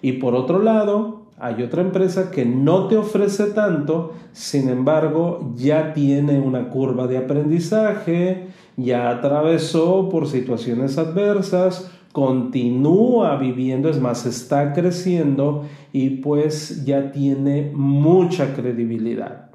Y 0.00 0.12
por 0.14 0.34
otro 0.34 0.60
lado, 0.60 1.26
hay 1.38 1.62
otra 1.62 1.82
empresa 1.82 2.30
que 2.30 2.44
no 2.44 2.88
te 2.88 2.96
ofrece 2.96 3.46
tanto, 3.46 4.12
sin 4.32 4.68
embargo, 4.68 5.52
ya 5.56 5.92
tiene 5.92 6.40
una 6.40 6.68
curva 6.68 7.06
de 7.06 7.18
aprendizaje, 7.18 8.48
ya 8.76 9.10
atravesó 9.10 10.08
por 10.08 10.26
situaciones 10.26 10.98
adversas, 10.98 11.90
continúa 12.12 13.36
viviendo, 13.36 13.88
es 13.88 13.98
más, 13.98 14.26
está 14.26 14.74
creciendo 14.74 15.64
y 15.92 16.10
pues 16.10 16.84
ya 16.84 17.10
tiene 17.10 17.72
mucha 17.74 18.54
credibilidad. 18.54 19.50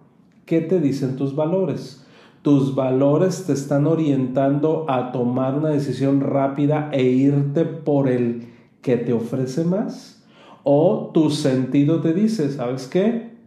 ¿Qué 0.46 0.62
te 0.62 0.80
dicen 0.80 1.16
tus 1.16 1.36
valores? 1.36 2.04
Tus 2.42 2.74
valores 2.76 3.46
te 3.46 3.54
están 3.54 3.86
orientando 3.86 4.86
a 4.90 5.12
tomar 5.12 5.56
una 5.56 5.70
decisión 5.70 6.22
rápida 6.22 6.90
e 6.92 7.04
irte 7.04 7.66
por 7.66 8.08
el 8.08 8.48
que 8.82 8.98
te 8.98 9.14
ofrece 9.14 9.64
más. 9.64 10.24
O 10.64 11.12
tu 11.14 11.30
sentido 11.30 12.02
te 12.02 12.14
dice, 12.14 12.52
¿sabes 12.52 12.88
qué? 12.88 13.38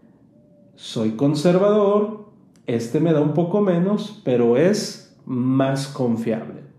Soy 0.76 1.12
conservador, 1.12 2.26
este 2.66 3.00
me 3.00 3.12
da 3.12 3.20
un 3.20 3.34
poco 3.34 3.60
menos, 3.60 4.20
pero 4.24 4.56
es 4.56 5.16
más 5.26 5.88
confiable 5.88 6.69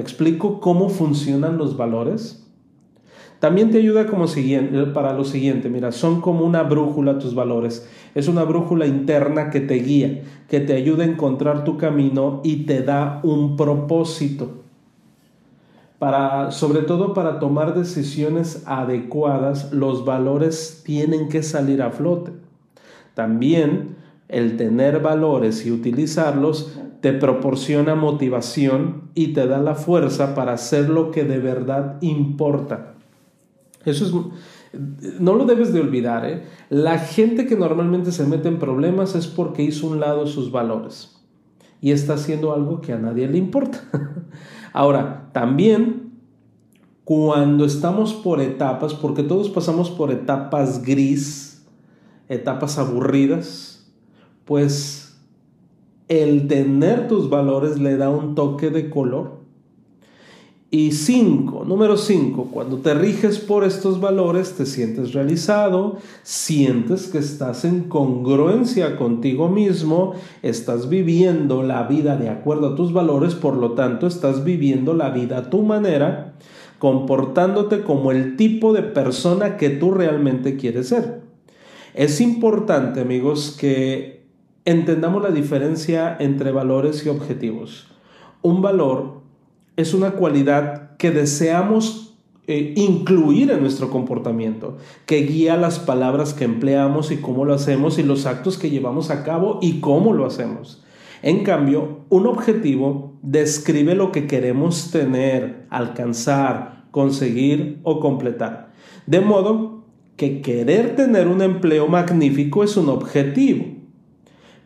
explico 0.00 0.60
cómo 0.60 0.88
funcionan 0.88 1.58
los 1.58 1.76
valores? 1.76 2.44
También 3.40 3.70
te 3.70 3.78
ayuda 3.78 4.06
como 4.06 4.26
siguiente, 4.26 4.84
para 4.86 5.12
lo 5.12 5.24
siguiente, 5.24 5.68
mira, 5.68 5.92
son 5.92 6.20
como 6.20 6.44
una 6.44 6.64
brújula 6.64 7.20
tus 7.20 7.36
valores. 7.36 7.88
Es 8.16 8.26
una 8.26 8.42
brújula 8.42 8.86
interna 8.86 9.50
que 9.50 9.60
te 9.60 9.74
guía, 9.76 10.22
que 10.48 10.58
te 10.58 10.74
ayuda 10.74 11.04
a 11.04 11.06
encontrar 11.06 11.62
tu 11.62 11.76
camino 11.76 12.40
y 12.42 12.64
te 12.66 12.82
da 12.82 13.20
un 13.22 13.56
propósito. 13.56 14.64
Para, 16.00 16.50
sobre 16.50 16.82
todo 16.82 17.14
para 17.14 17.38
tomar 17.38 17.74
decisiones 17.74 18.64
adecuadas, 18.66 19.72
los 19.72 20.04
valores 20.04 20.82
tienen 20.84 21.28
que 21.28 21.44
salir 21.44 21.80
a 21.82 21.90
flote. 21.90 22.32
También 23.14 23.96
el 24.28 24.56
tener 24.56 25.00
valores 25.00 25.64
y 25.64 25.70
utilizarlos 25.70 26.78
te 27.00 27.12
proporciona 27.12 27.94
motivación 27.94 29.10
y 29.14 29.28
te 29.28 29.46
da 29.46 29.58
la 29.58 29.74
fuerza 29.74 30.34
para 30.34 30.52
hacer 30.52 30.88
lo 30.88 31.10
que 31.10 31.24
de 31.24 31.38
verdad 31.38 31.98
importa. 32.00 32.94
Eso 33.84 34.04
es, 34.04 35.20
no 35.20 35.34
lo 35.34 35.44
debes 35.44 35.72
de 35.72 35.80
olvidar. 35.80 36.26
¿eh? 36.26 36.44
La 36.70 36.98
gente 36.98 37.46
que 37.46 37.56
normalmente 37.56 38.12
se 38.12 38.26
mete 38.26 38.48
en 38.48 38.58
problemas 38.58 39.14
es 39.14 39.26
porque 39.26 39.62
hizo 39.62 39.86
un 39.86 40.00
lado 40.00 40.26
sus 40.26 40.50
valores 40.50 41.14
y 41.80 41.92
está 41.92 42.14
haciendo 42.14 42.52
algo 42.52 42.80
que 42.80 42.92
a 42.92 42.98
nadie 42.98 43.28
le 43.28 43.38
importa. 43.38 43.82
Ahora, 44.72 45.30
también 45.32 46.12
cuando 47.04 47.64
estamos 47.64 48.12
por 48.12 48.40
etapas, 48.40 48.92
porque 48.92 49.22
todos 49.22 49.48
pasamos 49.48 49.88
por 49.90 50.10
etapas 50.10 50.82
gris, 50.82 51.64
etapas 52.28 52.78
aburridas, 52.78 53.90
pues 54.44 55.07
el 56.08 56.48
tener 56.48 57.06
tus 57.08 57.30
valores 57.30 57.78
le 57.78 57.96
da 57.96 58.10
un 58.10 58.34
toque 58.34 58.70
de 58.70 58.90
color. 58.90 59.38
Y 60.70 60.92
cinco, 60.92 61.64
número 61.64 61.96
cinco, 61.96 62.48
cuando 62.52 62.76
te 62.76 62.92
riges 62.92 63.38
por 63.38 63.64
estos 63.64 64.02
valores 64.02 64.52
te 64.52 64.66
sientes 64.66 65.14
realizado, 65.14 65.96
sientes 66.22 67.06
que 67.06 67.16
estás 67.16 67.64
en 67.64 67.84
congruencia 67.84 68.96
contigo 68.96 69.48
mismo, 69.48 70.12
estás 70.42 70.90
viviendo 70.90 71.62
la 71.62 71.84
vida 71.84 72.18
de 72.18 72.28
acuerdo 72.28 72.68
a 72.68 72.74
tus 72.74 72.92
valores, 72.92 73.34
por 73.34 73.56
lo 73.56 73.72
tanto 73.72 74.06
estás 74.06 74.44
viviendo 74.44 74.92
la 74.92 75.08
vida 75.08 75.38
a 75.38 75.48
tu 75.48 75.62
manera, 75.62 76.34
comportándote 76.78 77.82
como 77.82 78.12
el 78.12 78.36
tipo 78.36 78.74
de 78.74 78.82
persona 78.82 79.56
que 79.56 79.70
tú 79.70 79.90
realmente 79.90 80.56
quieres 80.56 80.88
ser. 80.88 81.22
Es 81.94 82.20
importante, 82.20 83.00
amigos, 83.00 83.56
que 83.58 84.17
entendamos 84.68 85.22
la 85.22 85.30
diferencia 85.30 86.14
entre 86.20 86.52
valores 86.52 87.04
y 87.06 87.08
objetivos. 87.08 87.86
Un 88.42 88.60
valor 88.60 89.22
es 89.76 89.94
una 89.94 90.10
cualidad 90.10 90.96
que 90.98 91.10
deseamos 91.10 92.16
eh, 92.46 92.74
incluir 92.76 93.50
en 93.50 93.62
nuestro 93.62 93.88
comportamiento, 93.88 94.76
que 95.06 95.22
guía 95.22 95.56
las 95.56 95.78
palabras 95.78 96.34
que 96.34 96.44
empleamos 96.44 97.10
y 97.10 97.16
cómo 97.16 97.46
lo 97.46 97.54
hacemos 97.54 97.98
y 97.98 98.02
los 98.02 98.26
actos 98.26 98.58
que 98.58 98.68
llevamos 98.68 99.10
a 99.10 99.24
cabo 99.24 99.58
y 99.62 99.80
cómo 99.80 100.12
lo 100.12 100.26
hacemos. 100.26 100.84
En 101.22 101.44
cambio, 101.44 102.00
un 102.10 102.26
objetivo 102.26 103.14
describe 103.22 103.94
lo 103.94 104.12
que 104.12 104.26
queremos 104.26 104.90
tener, 104.90 105.66
alcanzar, 105.70 106.84
conseguir 106.90 107.80
o 107.84 108.00
completar. 108.00 108.72
De 109.06 109.20
modo 109.20 109.84
que 110.16 110.42
querer 110.42 110.94
tener 110.94 111.26
un 111.26 111.40
empleo 111.40 111.88
magnífico 111.88 112.64
es 112.64 112.76
un 112.76 112.90
objetivo, 112.90 113.77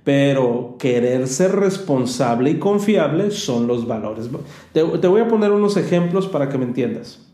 pero 0.05 0.77
querer 0.79 1.29
ser 1.29 1.53
responsable 1.53 2.51
y 2.51 2.59
confiable 2.59 3.31
son 3.31 3.67
los 3.67 3.87
valores. 3.87 4.29
Te, 4.73 4.83
voy 4.83 5.21
a 5.21 5.29
poner 5.29 5.53
unos 5.53 5.77
ejemplos 5.77 6.27
para 6.27 6.49
que 6.49 6.59
me 6.59 6.65
entiendas. 6.65 7.25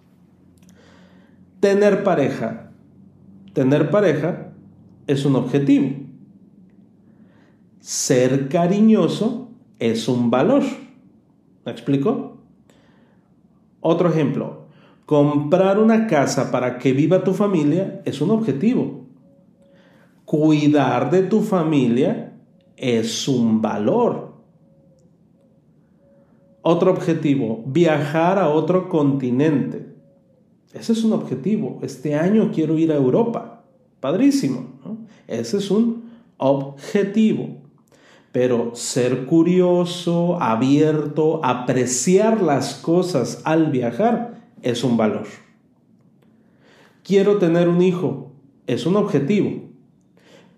Tener 1.60 2.04
pareja. 2.04 2.70
Tener 3.54 3.90
pareja 3.90 4.52
es 5.06 5.24
un 5.24 5.36
objetivo. 5.36 5.96
Ser 7.80 8.48
cariñoso 8.48 9.48
es 9.78 10.06
un 10.06 10.30
valor. 10.30 10.62
¿Me 11.64 11.72
explico? 11.72 12.36
Otro 13.80 14.10
ejemplo. 14.10 14.66
Comprar 15.06 15.78
una 15.78 16.06
casa 16.06 16.50
para 16.50 16.78
que 16.78 16.92
viva 16.92 17.24
tu 17.24 17.32
familia 17.32 18.02
es 18.04 18.20
un 18.20 18.30
objetivo. 18.30 19.06
Cuidar 20.26 21.10
de 21.10 21.22
tu 21.22 21.40
familia 21.40 22.27
es 22.78 23.28
un 23.28 23.60
valor. 23.60 24.32
Otro 26.62 26.90
objetivo, 26.90 27.62
viajar 27.66 28.38
a 28.38 28.50
otro 28.50 28.88
continente. 28.88 29.94
Ese 30.72 30.92
es 30.92 31.04
un 31.04 31.12
objetivo. 31.12 31.78
Este 31.82 32.14
año 32.14 32.50
quiero 32.52 32.78
ir 32.78 32.92
a 32.92 32.96
Europa. 32.96 33.64
Padrísimo. 34.00 34.66
Ese 35.26 35.58
es 35.58 35.70
un 35.70 36.10
objetivo. 36.36 37.56
Pero 38.32 38.74
ser 38.74 39.24
curioso, 39.26 40.40
abierto, 40.40 41.40
apreciar 41.42 42.42
las 42.42 42.74
cosas 42.74 43.40
al 43.44 43.70
viajar 43.70 44.42
es 44.62 44.84
un 44.84 44.96
valor. 44.96 45.26
Quiero 47.02 47.38
tener 47.38 47.68
un 47.68 47.80
hijo, 47.80 48.32
es 48.66 48.84
un 48.84 48.96
objetivo. 48.96 49.67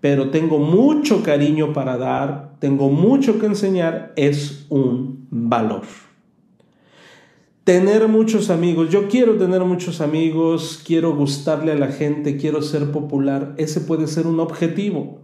Pero 0.01 0.29
tengo 0.29 0.59
mucho 0.59 1.23
cariño 1.23 1.73
para 1.73 1.97
dar, 1.97 2.55
tengo 2.59 2.89
mucho 2.89 3.39
que 3.39 3.45
enseñar, 3.45 4.11
es 4.17 4.65
un 4.69 5.27
valor. 5.29 5.83
Tener 7.63 8.07
muchos 8.07 8.49
amigos, 8.49 8.89
yo 8.89 9.07
quiero 9.07 9.37
tener 9.37 9.61
muchos 9.61 10.01
amigos, 10.01 10.81
quiero 10.85 11.15
gustarle 11.15 11.71
a 11.71 11.75
la 11.75 11.87
gente, 11.87 12.35
quiero 12.35 12.61
ser 12.61 12.91
popular, 12.91 13.53
ese 13.57 13.79
puede 13.79 14.07
ser 14.07 14.27
un 14.27 14.39
objetivo 14.39 15.21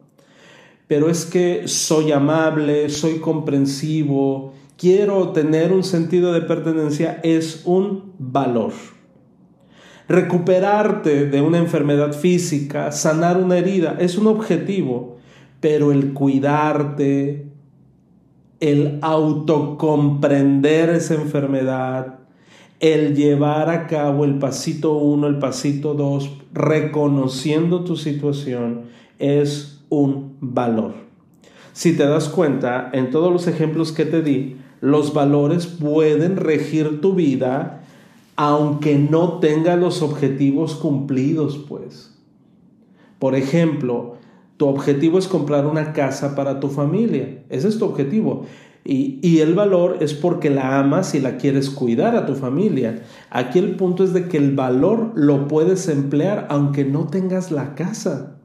pero 0.88 1.10
es 1.10 1.25
que 1.25 1.67
soy 1.67 2.12
amable, 2.13 2.89
soy 2.89 3.19
comprensivo, 3.19 4.53
quiero 4.77 5.29
tener 5.29 5.74
un 5.74 5.84
sentido 5.84 6.31
de 6.31 6.41
pertenencia, 6.41 7.19
es 7.24 7.63
un 7.65 8.13
valor. 8.17 8.72
Recuperarte 10.07 11.25
de 11.25 11.41
una 11.41 11.57
enfermedad 11.57 12.13
física, 12.13 12.91
sanar 12.91 13.37
una 13.37 13.57
herida, 13.57 13.97
es 13.99 14.17
un 14.17 14.27
objetivo, 14.27 15.17
pero 15.59 15.91
el 15.91 16.13
cuidarte, 16.13 17.47
el 18.60 18.99
autocomprender 19.01 20.91
esa 20.91 21.15
enfermedad, 21.15 22.19
el 22.79 23.15
llevar 23.15 23.69
a 23.69 23.88
cabo 23.88 24.23
el 24.23 24.39
pasito 24.39 24.93
uno, 24.93 25.27
el 25.27 25.39
pasito 25.39 25.93
dos, 25.93 26.32
reconociendo 26.53 27.84
tu 27.84 27.95
situación, 27.95 28.84
es 29.19 29.84
un 29.89 30.38
valor. 30.39 30.93
Si 31.73 31.95
te 31.97 32.05
das 32.05 32.29
cuenta, 32.29 32.89
en 32.93 33.12
todos 33.12 33.32
los 33.32 33.47
ejemplos 33.47 33.91
que 33.91 34.05
te 34.05 34.21
di, 34.21 34.58
los 34.79 35.13
valores 35.13 35.67
pueden 35.67 36.38
regir 36.38 37.01
tu 37.01 37.13
vida 37.13 37.84
aunque 38.38 39.00
no 39.00 39.39
tenga 39.39 39.76
los 39.76 40.04
objetivos 40.04 40.76
cumplidos, 40.76 41.58
pues. 41.67 42.15
Por 43.17 43.36
ejemplo, 43.36 44.15
tu 44.58 44.67
objetivo 44.67 45.17
es 45.17 45.28
comprar 45.28 45.65
una 45.65 45.91
casa 45.91 46.36
para 46.36 46.60
tu 46.60 46.69
familia. 46.69 47.43
Ese 47.50 47.67
es 47.67 47.80
tu 47.80 47.86
objetivo. 47.86 48.45
Y, 48.86 49.19
y, 49.21 49.39
el 49.39 49.54
valor 49.54 49.97
es 50.00 50.13
porque 50.13 50.50
la 50.50 50.80
amas 50.80 51.13
y 51.13 51.19
la 51.19 51.38
quieres 51.38 51.69
cuidar 51.69 52.15
a 52.15 52.26
tu 52.26 52.36
familia. 52.36 53.04
Aquí 53.32 53.60
el 53.60 53.76
punto 53.76 54.04
es 54.04 54.13
de 54.13 54.30
que 54.30 54.38
el 54.38 54.56
valor 54.56 55.12
lo 55.15 55.47
puedes 55.50 55.89
emplear 55.89 56.47
aunque 56.50 56.86
no 56.86 57.08
tengas 57.08 57.52
la 57.52 57.76
casa. 57.76 58.38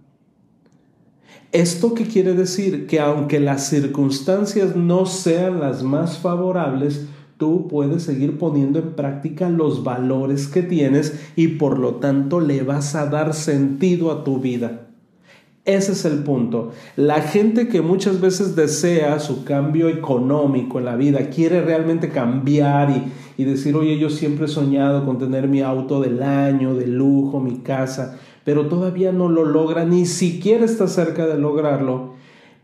¿Esto 1.52 1.92
qué 1.92 2.06
quiere 2.06 2.32
decir? 2.32 2.86
Que 2.86 2.98
aunque 2.98 3.38
las 3.38 3.68
circunstancias 3.68 4.74
no 4.74 5.04
sean 5.04 5.60
las 5.60 5.82
más 5.82 6.18
favorables, 6.18 7.06
tú 7.42 7.66
puedes 7.66 8.04
seguir 8.04 8.38
poniendo 8.38 8.78
en 8.78 8.92
práctica 8.92 9.50
los 9.50 9.82
valores 9.82 10.46
que 10.46 10.62
tienes 10.62 11.20
y 11.34 11.48
por 11.48 11.76
lo 11.76 11.96
tanto 11.96 12.38
le 12.38 12.62
vas 12.62 12.94
a 12.94 13.06
dar 13.06 13.34
sentido 13.34 14.12
a 14.12 14.22
tu 14.22 14.38
vida. 14.38 14.86
Ese 15.64 15.90
es 15.90 16.04
el 16.04 16.22
punto. 16.22 16.70
La 16.94 17.20
gente 17.20 17.66
que 17.66 17.82
muchas 17.82 18.20
veces 18.20 18.54
desea 18.54 19.18
su 19.18 19.42
cambio 19.42 19.88
económico 19.88 20.78
en 20.78 20.84
la 20.84 20.94
vida, 20.94 21.30
quiere 21.30 21.62
realmente 21.62 22.10
cambiar 22.10 22.90
y, 22.90 23.42
y 23.42 23.44
decir, 23.44 23.74
oye, 23.74 23.98
yo 23.98 24.08
siempre 24.08 24.44
he 24.44 24.48
soñado 24.48 25.04
con 25.04 25.18
tener 25.18 25.48
mi 25.48 25.62
auto 25.62 26.00
del 26.00 26.22
año, 26.22 26.76
de 26.76 26.86
lujo, 26.86 27.40
mi 27.40 27.58
casa, 27.58 28.20
pero 28.44 28.68
todavía 28.68 29.10
no 29.10 29.28
lo 29.28 29.44
logra, 29.44 29.84
ni 29.84 30.06
siquiera 30.06 30.64
está 30.64 30.86
cerca 30.86 31.26
de 31.26 31.38
lograrlo, 31.38 32.14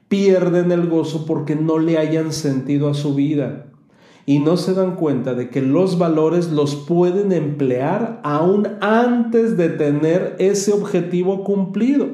pierden 0.06 0.70
el 0.70 0.88
gozo 0.88 1.26
porque 1.26 1.56
no 1.56 1.80
le 1.80 1.98
hayan 1.98 2.32
sentido 2.32 2.88
a 2.88 2.94
su 2.94 3.16
vida 3.16 3.67
y 4.28 4.40
no 4.40 4.58
se 4.58 4.74
dan 4.74 4.96
cuenta 4.96 5.32
de 5.32 5.48
que 5.48 5.62
los 5.62 5.96
valores 5.96 6.50
los 6.50 6.76
pueden 6.76 7.32
emplear 7.32 8.20
aún 8.24 8.68
antes 8.82 9.56
de 9.56 9.70
tener 9.70 10.36
ese 10.38 10.70
objetivo 10.72 11.44
cumplido. 11.44 12.08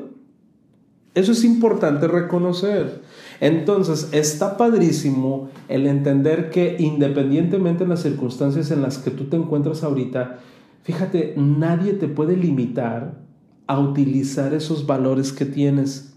Eso 1.16 1.32
es 1.32 1.42
importante 1.42 2.06
reconocer. 2.06 3.02
Entonces, 3.40 4.10
está 4.12 4.56
padrísimo 4.56 5.48
el 5.68 5.88
entender 5.88 6.50
que 6.50 6.76
independientemente 6.78 7.82
de 7.82 7.90
las 7.90 8.02
circunstancias 8.02 8.70
en 8.70 8.80
las 8.80 8.98
que 8.98 9.10
tú 9.10 9.24
te 9.24 9.34
encuentras 9.34 9.82
ahorita, 9.82 10.38
fíjate, 10.84 11.34
nadie 11.36 11.94
te 11.94 12.06
puede 12.06 12.36
limitar 12.36 13.18
a 13.66 13.80
utilizar 13.80 14.54
esos 14.54 14.86
valores 14.86 15.32
que 15.32 15.46
tienes. 15.46 16.13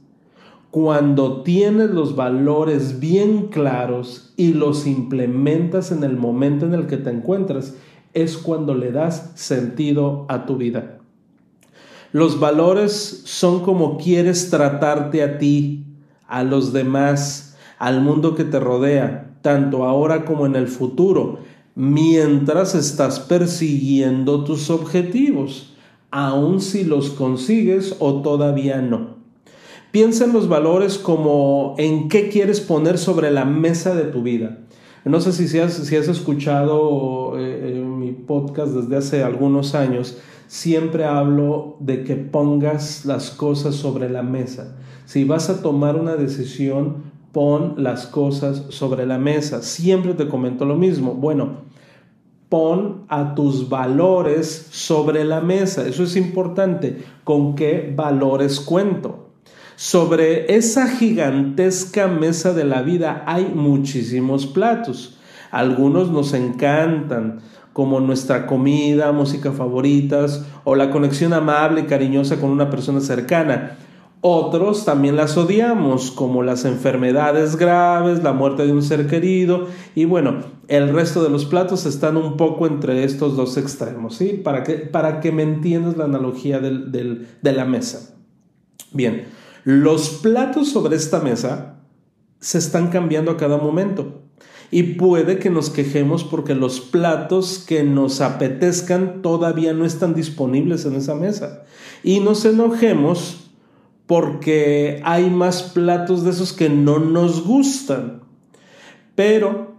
Cuando 0.80 1.42
tienes 1.42 1.90
los 1.90 2.16
valores 2.16 3.00
bien 3.00 3.48
claros 3.48 4.32
y 4.38 4.54
los 4.54 4.86
implementas 4.86 5.92
en 5.92 6.04
el 6.04 6.18
momento 6.18 6.68
en 6.68 6.76
el 6.76 6.86
que 6.86 6.98
te 6.98 7.10
encuentras, 7.10 7.74
es 8.14 8.38
cuando 8.38 8.76
le 8.76 8.92
das 8.92 9.32
sentido 9.34 10.28
a 10.30 10.46
tu 10.46 10.56
vida. 10.56 11.00
Los 12.12 12.40
valores 12.40 13.24
son 13.26 13.62
como 13.62 13.98
quieres 13.98 14.52
tratarte 14.52 15.24
a 15.24 15.40
ti, 15.40 15.84
a 16.28 16.44
los 16.44 16.74
demás, 16.74 17.58
al 17.80 18.02
mundo 18.02 18.36
que 18.36 18.44
te 18.44 18.60
rodea, 18.60 19.36
tanto 19.42 19.84
ahora 19.84 20.26
como 20.26 20.46
en 20.46 20.56
el 20.56 20.68
futuro, 20.68 21.40
mientras 21.74 22.76
estás 22.76 23.20
persiguiendo 23.20 24.44
tus 24.44 24.70
objetivos 24.70 25.74
aun 26.12 26.62
si 26.62 26.84
los 26.84 27.10
consigues 27.10 27.96
o 27.98 28.22
todavía 28.22 28.80
no. 28.80 29.17
Piensa 29.92 30.26
en 30.26 30.34
los 30.34 30.50
valores 30.50 30.98
como 30.98 31.76
en 31.78 32.10
qué 32.10 32.30
quieres 32.30 32.60
poner 32.62 32.98
sobre 32.98 33.32
la 33.32 33.46
mesa 33.46 33.96
de 33.96 34.04
tu 34.04 34.22
vida. 34.22 34.60
No 35.06 35.22
sé 35.22 35.32
si 35.32 35.58
has, 35.60 35.74
si 35.74 35.96
has 35.96 36.10
escuchado 36.10 37.40
eh, 37.40 37.82
mi 37.82 38.12
podcast 38.12 38.74
desde 38.74 38.98
hace 38.98 39.24
algunos 39.24 39.74
años, 39.74 40.18
siempre 40.48 41.06
hablo 41.06 41.78
de 41.80 42.04
que 42.04 42.16
pongas 42.16 43.06
las 43.06 43.32
cosas 43.32 43.76
sobre 43.76 44.10
la 44.10 44.24
mesa. 44.24 44.76
Si 45.06 45.24
vas 45.24 45.50
a 45.50 45.62
tomar 45.62 45.96
una 45.96 46.18
decisión, 46.18 47.04
pon 47.32 47.76
las 47.78 48.08
cosas 48.08 48.66
sobre 48.70 49.06
la 49.06 49.18
mesa. 49.18 49.62
Siempre 49.62 50.14
te 50.14 50.28
comento 50.28 50.66
lo 50.66 50.76
mismo. 50.76 51.14
Bueno, 51.14 51.62
pon 52.50 53.06
a 53.08 53.36
tus 53.36 53.70
valores 53.70 54.68
sobre 54.72 55.24
la 55.24 55.40
mesa. 55.40 55.88
Eso 55.88 56.04
es 56.04 56.18
importante. 56.18 57.04
¿Con 57.24 57.56
qué 57.56 57.94
valores 57.96 58.60
cuento? 58.60 59.27
Sobre 59.78 60.56
esa 60.56 60.88
gigantesca 60.88 62.08
mesa 62.08 62.52
de 62.52 62.64
la 62.64 62.82
vida 62.82 63.24
hay 63.28 63.46
muchísimos 63.54 64.48
platos. 64.48 65.20
Algunos 65.52 66.10
nos 66.10 66.34
encantan, 66.34 67.42
como 67.74 68.00
nuestra 68.00 68.48
comida, 68.48 69.12
música 69.12 69.52
favoritas 69.52 70.48
o 70.64 70.74
la 70.74 70.90
conexión 70.90 71.32
amable 71.32 71.82
y 71.82 71.84
cariñosa 71.84 72.42
con 72.42 72.50
una 72.50 72.72
persona 72.72 73.02
cercana. 73.02 73.78
Otros 74.22 74.84
también 74.84 75.16
las 75.16 75.38
odiamos, 75.38 76.10
como 76.10 76.42
las 76.42 76.66
enfermedades 76.66 77.56
graves, 77.56 78.24
la 78.24 78.34
muerte 78.34 78.66
de 78.66 78.72
un 78.72 78.82
ser 78.82 79.06
querido 79.06 79.68
y 79.94 80.06
bueno, 80.06 80.38
el 80.70 80.90
resto 80.90 81.24
de 81.24 81.30
los 81.30 81.46
platos 81.46 81.86
están 81.86 82.18
un 82.18 82.36
poco 82.36 82.66
entre 82.66 83.04
estos 83.04 83.38
dos 83.38 83.58
extremos, 83.58 84.16
¿sí? 84.16 84.42
Para 84.44 84.64
que, 84.64 84.74
para 84.74 85.20
que 85.20 85.32
me 85.32 85.44
entiendas 85.44 85.98
la 85.98 86.06
analogía 86.06 86.60
de 86.60 87.54
la 87.54 87.66
mesa. 87.66 88.16
Bien, 88.92 89.26
los 89.68 90.12
platos 90.22 90.70
sobre 90.70 90.96
esta 90.96 91.20
mesa 91.20 91.82
se 92.40 92.58
están 92.58 92.88
cambiando 92.88 93.32
a 93.32 93.36
cada 93.36 93.58
momento. 93.58 94.22
Y 94.72 94.94
puede 94.94 95.40
que 95.40 95.50
nos 95.50 95.70
quejemos 95.70 96.24
porque 96.24 96.56
los 96.56 96.80
platos 96.80 97.66
que 97.68 97.84
nos 97.84 98.22
apetezcan 98.22 99.22
todavía 99.22 99.74
no 99.74 99.84
están 99.84 100.14
disponibles 100.14 100.86
en 100.86 100.96
esa 100.96 101.16
mesa. 101.16 101.66
Y 102.02 102.22
nos 102.22 102.46
enojemos 102.46 103.52
porque 104.06 105.02
hay 105.04 105.30
más 105.30 105.64
platos 105.64 106.24
de 106.24 106.30
esos 106.30 106.54
que 106.54 106.70
no 106.70 107.00
nos 107.00 107.46
gustan. 107.46 108.22
Pero, 109.16 109.76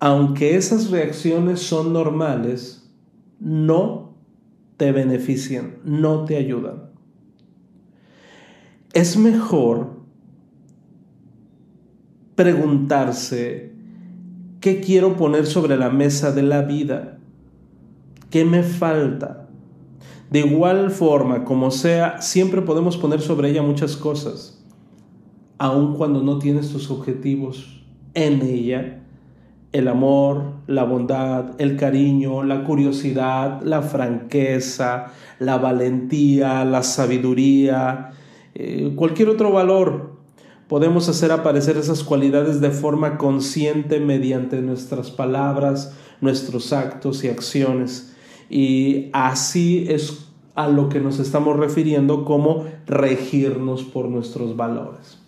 aunque 0.00 0.54
esas 0.54 0.90
reacciones 0.90 1.60
son 1.60 1.94
normales, 1.94 2.92
no 3.40 4.18
te 4.76 4.92
benefician, 4.92 5.78
no 5.82 6.26
te 6.26 6.36
ayudan. 6.36 6.87
Es 8.92 9.16
mejor 9.16 9.98
preguntarse 12.34 13.68
¿Qué 14.60 14.80
quiero 14.80 15.16
poner 15.16 15.46
sobre 15.46 15.76
la 15.76 15.88
mesa 15.88 16.32
de 16.32 16.42
la 16.42 16.62
vida? 16.62 17.18
¿Qué 18.28 18.44
me 18.44 18.64
falta? 18.64 19.46
De 20.30 20.40
igual 20.40 20.90
forma, 20.90 21.44
como 21.44 21.70
sea, 21.70 22.20
siempre 22.20 22.62
podemos 22.62 22.96
poner 22.96 23.20
sobre 23.20 23.50
ella 23.50 23.62
muchas 23.62 23.96
cosas, 23.96 24.60
aun 25.58 25.94
cuando 25.94 26.24
no 26.24 26.40
tienes 26.40 26.72
tus 26.72 26.90
objetivos 26.90 27.84
en 28.14 28.42
ella. 28.42 29.04
El 29.70 29.86
amor, 29.86 30.54
la 30.66 30.82
bondad, 30.82 31.52
el 31.60 31.76
cariño, 31.76 32.42
la 32.42 32.64
curiosidad, 32.64 33.62
la 33.62 33.82
franqueza, 33.82 35.12
la 35.38 35.56
valentía, 35.58 36.64
la 36.64 36.82
sabiduría, 36.82 38.10
eh, 38.58 38.92
cualquier 38.94 39.30
otro 39.30 39.52
valor 39.52 40.18
Podemos 40.68 41.08
hacer 41.08 41.32
aparecer 41.32 41.78
esas 41.78 42.04
cualidades 42.04 42.60
de 42.60 42.70
forma 42.70 43.16
consciente 43.16 44.00
mediante 44.00 44.60
nuestras 44.60 45.10
palabras, 45.10 45.96
nuestros 46.20 46.74
actos 46.74 47.24
y 47.24 47.28
acciones. 47.28 48.14
Y 48.50 49.08
así 49.14 49.86
es 49.88 50.26
a 50.54 50.68
lo 50.68 50.90
que 50.90 51.00
nos 51.00 51.20
estamos 51.20 51.56
refiriendo 51.56 52.26
como 52.26 52.66
regirnos 52.86 53.82
por 53.82 54.10
nuestros 54.10 54.56
valores. 54.56 55.18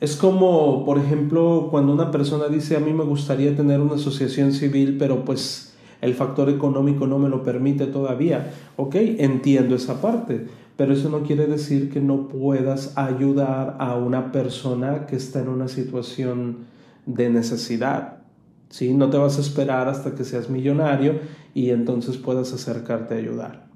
Es 0.00 0.16
como, 0.16 0.86
por 0.86 0.96
ejemplo, 0.96 1.68
cuando 1.70 1.92
una 1.92 2.10
persona 2.10 2.48
dice, 2.48 2.76
a 2.76 2.80
mí 2.80 2.94
me 2.94 3.04
gustaría 3.04 3.54
tener 3.54 3.80
una 3.80 3.96
asociación 3.96 4.52
civil, 4.52 4.96
pero 4.98 5.26
pues 5.26 5.74
el 6.00 6.14
factor 6.14 6.48
económico 6.48 7.06
no 7.06 7.18
me 7.18 7.28
lo 7.28 7.42
permite 7.42 7.84
todavía. 7.84 8.54
Ok, 8.76 8.94
entiendo 8.94 9.74
esa 9.74 10.00
parte 10.00 10.46
pero 10.80 10.94
eso 10.94 11.10
no 11.10 11.24
quiere 11.24 11.46
decir 11.46 11.90
que 11.90 12.00
no 12.00 12.26
puedas 12.26 12.96
ayudar 12.96 13.76
a 13.80 13.96
una 13.96 14.32
persona 14.32 15.04
que 15.04 15.14
está 15.14 15.40
en 15.40 15.48
una 15.48 15.68
situación 15.68 16.60
de 17.04 17.28
necesidad. 17.28 18.22
¿sí? 18.70 18.94
No 18.94 19.10
te 19.10 19.18
vas 19.18 19.36
a 19.36 19.42
esperar 19.42 19.88
hasta 19.88 20.14
que 20.14 20.24
seas 20.24 20.48
millonario 20.48 21.18
y 21.52 21.68
entonces 21.68 22.16
puedas 22.16 22.54
acercarte 22.54 23.12
a 23.12 23.18
ayudar. 23.18 23.66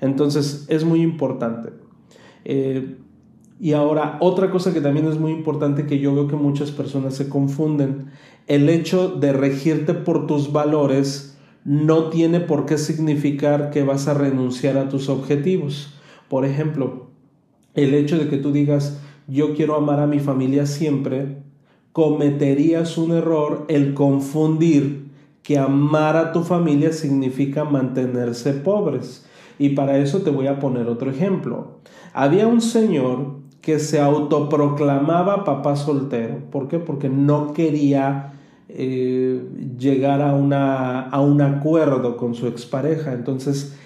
Entonces 0.00 0.64
es 0.68 0.84
muy 0.84 1.02
importante. 1.02 1.70
Eh, 2.44 2.98
y 3.58 3.72
ahora, 3.72 4.16
otra 4.20 4.52
cosa 4.52 4.72
que 4.72 4.80
también 4.80 5.08
es 5.08 5.18
muy 5.18 5.32
importante 5.32 5.86
que 5.86 5.98
yo 5.98 6.14
veo 6.14 6.28
que 6.28 6.36
muchas 6.36 6.70
personas 6.70 7.14
se 7.14 7.28
confunden, 7.28 8.12
el 8.46 8.68
hecho 8.68 9.08
de 9.08 9.32
regirte 9.32 9.92
por 9.92 10.28
tus 10.28 10.52
valores 10.52 11.36
no 11.64 12.10
tiene 12.10 12.38
por 12.38 12.64
qué 12.64 12.78
significar 12.78 13.70
que 13.70 13.82
vas 13.82 14.06
a 14.06 14.14
renunciar 14.14 14.78
a 14.78 14.88
tus 14.88 15.08
objetivos. 15.08 15.97
Por 16.28 16.44
ejemplo, 16.44 17.08
el 17.74 17.94
hecho 17.94 18.18
de 18.18 18.28
que 18.28 18.38
tú 18.38 18.52
digas, 18.52 19.00
yo 19.26 19.54
quiero 19.54 19.76
amar 19.76 20.00
a 20.00 20.06
mi 20.06 20.20
familia 20.20 20.66
siempre, 20.66 21.38
cometerías 21.92 22.98
un 22.98 23.12
error 23.12 23.64
el 23.68 23.94
confundir 23.94 25.08
que 25.42 25.58
amar 25.58 26.16
a 26.16 26.32
tu 26.32 26.42
familia 26.42 26.92
significa 26.92 27.64
mantenerse 27.64 28.52
pobres. 28.52 29.26
Y 29.58 29.70
para 29.70 29.98
eso 29.98 30.22
te 30.22 30.30
voy 30.30 30.46
a 30.46 30.60
poner 30.60 30.88
otro 30.88 31.10
ejemplo. 31.10 31.78
Había 32.12 32.46
un 32.46 32.60
señor 32.60 33.38
que 33.60 33.78
se 33.78 34.00
autoproclamaba 34.00 35.44
papá 35.44 35.76
soltero. 35.76 36.38
¿Por 36.50 36.68
qué? 36.68 36.78
Porque 36.78 37.08
no 37.08 37.52
quería 37.52 38.32
eh, 38.68 39.42
llegar 39.78 40.22
a, 40.22 40.34
una, 40.34 41.02
a 41.02 41.20
un 41.20 41.40
acuerdo 41.40 42.16
con 42.16 42.34
su 42.34 42.46
expareja. 42.46 43.12
Entonces, 43.12 43.76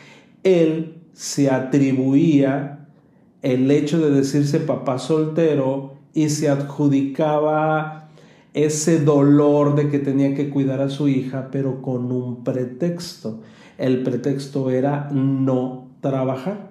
él 0.42 1.01
se 1.12 1.50
atribuía 1.50 2.88
el 3.42 3.70
hecho 3.70 3.98
de 4.00 4.10
decirse 4.10 4.60
papá 4.60 4.98
soltero 4.98 5.94
y 6.14 6.28
se 6.28 6.48
adjudicaba 6.48 8.10
ese 8.54 9.00
dolor 9.00 9.74
de 9.74 9.88
que 9.88 9.98
tenía 9.98 10.34
que 10.34 10.50
cuidar 10.50 10.80
a 10.80 10.90
su 10.90 11.08
hija, 11.08 11.48
pero 11.50 11.80
con 11.82 12.12
un 12.12 12.44
pretexto. 12.44 13.40
El 13.78 14.02
pretexto 14.02 14.70
era 14.70 15.08
no 15.10 15.88
trabajar. 16.00 16.70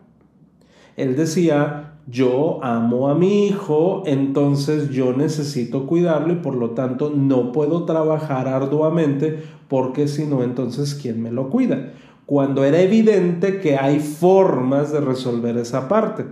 Él 0.96 1.16
decía, 1.16 1.94
yo 2.08 2.64
amo 2.64 3.10
a 3.10 3.16
mi 3.16 3.48
hijo, 3.48 4.04
entonces 4.06 4.90
yo 4.90 5.14
necesito 5.14 5.88
cuidarlo 5.88 6.34
y 6.34 6.38
por 6.38 6.56
lo 6.56 6.72
tanto 6.72 7.12
no 7.16 7.52
puedo 7.52 7.86
trabajar 7.86 8.48
arduamente 8.48 9.44
porque 9.68 10.08
si 10.08 10.26
no, 10.26 10.44
entonces 10.44 10.96
¿quién 10.96 11.22
me 11.22 11.32
lo 11.32 11.50
cuida? 11.50 11.94
Cuando 12.32 12.64
era 12.64 12.80
evidente 12.80 13.60
que 13.60 13.76
hay 13.76 14.00
formas 14.00 14.94
de 14.94 15.02
resolver 15.02 15.58
esa 15.58 15.90
parte. 15.90 16.24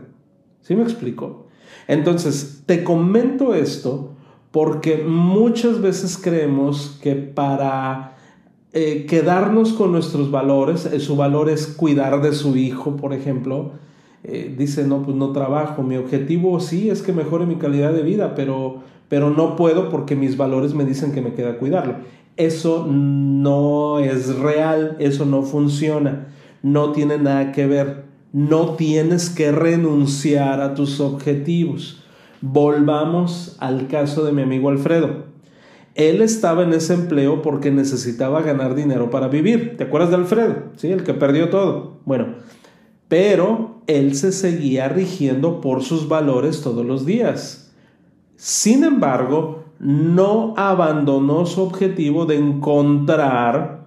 ¿Sí 0.61 0.73
me 0.73 0.83
explico? 0.83 1.47
Entonces, 1.89 2.63
te 2.65 2.85
comento 2.85 3.53
esto 3.53 4.13
porque 4.51 5.03
muchas 5.05 5.81
veces 5.81 6.17
creemos 6.17 6.97
que 7.03 7.15
para 7.15 8.15
eh, 8.71 9.07
quedarnos 9.09 9.73
con 9.73 9.91
nuestros 9.91 10.31
valores, 10.31 10.85
eh, 10.85 11.01
su 11.01 11.17
valor 11.17 11.49
es 11.49 11.67
cuidar 11.67 12.21
de 12.21 12.31
su 12.31 12.55
hijo, 12.55 12.95
por 12.95 13.11
ejemplo, 13.11 13.73
eh, 14.23 14.55
dice, 14.57 14.87
no, 14.87 15.03
pues 15.03 15.17
no 15.17 15.33
trabajo, 15.33 15.83
mi 15.83 15.97
objetivo 15.97 16.61
sí 16.61 16.89
es 16.89 17.01
que 17.01 17.11
mejore 17.11 17.45
mi 17.45 17.55
calidad 17.55 17.91
de 17.91 18.03
vida, 18.03 18.35
pero, 18.35 18.83
pero 19.09 19.31
no 19.31 19.57
puedo 19.57 19.89
porque 19.89 20.15
mis 20.15 20.37
valores 20.37 20.73
me 20.73 20.85
dicen 20.85 21.11
que 21.11 21.19
me 21.19 21.33
queda 21.33 21.57
cuidarlo. 21.57 21.95
Eso 22.37 22.87
no 22.89 23.99
es 23.99 24.35
real, 24.37 24.95
eso 24.99 25.25
no 25.25 25.43
funciona, 25.43 26.27
no 26.63 26.91
tiene 26.91 27.17
nada 27.17 27.51
que 27.51 27.67
ver, 27.67 28.05
no 28.31 28.75
tienes 28.75 29.29
que 29.29 29.51
renunciar 29.51 30.61
a 30.61 30.73
tus 30.73 30.99
objetivos. 30.99 32.03
Volvamos 32.41 33.57
al 33.59 33.87
caso 33.87 34.23
de 34.23 34.31
mi 34.31 34.43
amigo 34.43 34.69
Alfredo. 34.69 35.29
Él 35.95 36.21
estaba 36.21 36.63
en 36.63 36.73
ese 36.73 36.93
empleo 36.93 37.41
porque 37.41 37.71
necesitaba 37.71 38.41
ganar 38.41 38.73
dinero 38.75 39.09
para 39.09 39.27
vivir. 39.27 39.75
¿Te 39.75 39.83
acuerdas 39.83 40.11
de 40.11 40.15
Alfredo? 40.15 40.55
Sí, 40.77 40.89
el 40.91 41.03
que 41.03 41.13
perdió 41.13 41.49
todo. 41.49 41.97
Bueno, 42.05 42.35
pero 43.09 43.81
él 43.87 44.15
se 44.15 44.31
seguía 44.31 44.87
rigiendo 44.87 45.59
por 45.59 45.83
sus 45.83 46.07
valores 46.07 46.61
todos 46.61 46.85
los 46.85 47.05
días. 47.05 47.73
Sin 48.37 48.85
embargo, 48.85 49.58
no 49.79 50.53
abandonó 50.57 51.45
su 51.45 51.61
objetivo 51.61 52.25
de 52.25 52.35
encontrar 52.37 53.79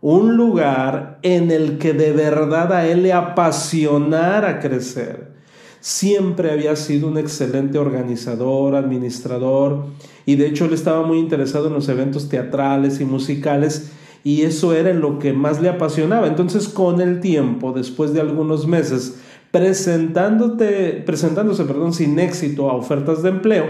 un 0.00 0.36
lugar 0.36 1.18
en 1.22 1.50
el 1.50 1.78
que 1.78 1.92
de 1.92 2.12
verdad 2.12 2.72
a 2.72 2.86
él 2.86 3.02
le 3.02 3.12
apasionara 3.12 4.60
crecer. 4.60 5.32
Siempre 5.80 6.52
había 6.52 6.76
sido 6.76 7.08
un 7.08 7.18
excelente 7.18 7.78
organizador, 7.78 8.74
administrador, 8.74 9.86
y 10.26 10.36
de 10.36 10.46
hecho 10.46 10.66
él 10.66 10.74
estaba 10.74 11.06
muy 11.06 11.18
interesado 11.18 11.68
en 11.68 11.74
los 11.74 11.88
eventos 11.88 12.28
teatrales 12.28 13.00
y 13.00 13.04
musicales, 13.04 13.92
y 14.24 14.42
eso 14.42 14.74
era 14.74 14.92
lo 14.92 15.18
que 15.18 15.32
más 15.32 15.62
le 15.62 15.68
apasionaba. 15.68 16.26
Entonces, 16.26 16.68
con 16.68 17.00
el 17.00 17.20
tiempo, 17.20 17.72
después 17.72 18.12
de 18.12 18.20
algunos 18.20 18.66
meses, 18.66 19.20
presentándote, 19.50 21.02
presentándose 21.06 21.64
perdón, 21.64 21.94
sin 21.94 22.18
éxito 22.18 22.68
a 22.68 22.74
ofertas 22.74 23.22
de 23.22 23.30
empleo, 23.30 23.66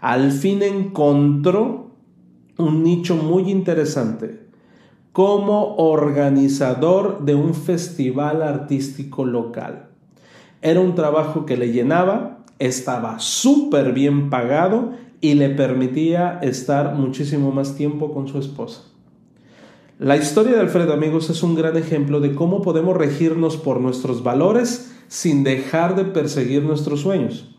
al 0.00 0.32
fin 0.32 0.62
encontró 0.62 1.90
un 2.56 2.82
nicho 2.82 3.16
muy 3.16 3.50
interesante 3.50 4.40
como 5.12 5.76
organizador 5.76 7.24
de 7.24 7.34
un 7.34 7.54
festival 7.54 8.42
artístico 8.42 9.24
local. 9.24 9.88
Era 10.62 10.80
un 10.80 10.94
trabajo 10.94 11.46
que 11.46 11.56
le 11.56 11.72
llenaba, 11.72 12.44
estaba 12.58 13.18
súper 13.18 13.92
bien 13.92 14.30
pagado 14.30 14.92
y 15.20 15.34
le 15.34 15.50
permitía 15.50 16.38
estar 16.42 16.94
muchísimo 16.94 17.50
más 17.50 17.76
tiempo 17.76 18.12
con 18.12 18.28
su 18.28 18.38
esposa. 18.38 18.82
La 19.98 20.16
historia 20.16 20.52
de 20.52 20.60
Alfredo, 20.60 20.94
amigos, 20.94 21.28
es 21.28 21.42
un 21.42 21.54
gran 21.54 21.76
ejemplo 21.76 22.20
de 22.20 22.34
cómo 22.34 22.62
podemos 22.62 22.96
regirnos 22.96 23.56
por 23.56 23.80
nuestros 23.80 24.22
valores 24.22 24.94
sin 25.08 25.44
dejar 25.44 25.96
de 25.96 26.04
perseguir 26.04 26.62
nuestros 26.62 27.00
sueños. 27.00 27.49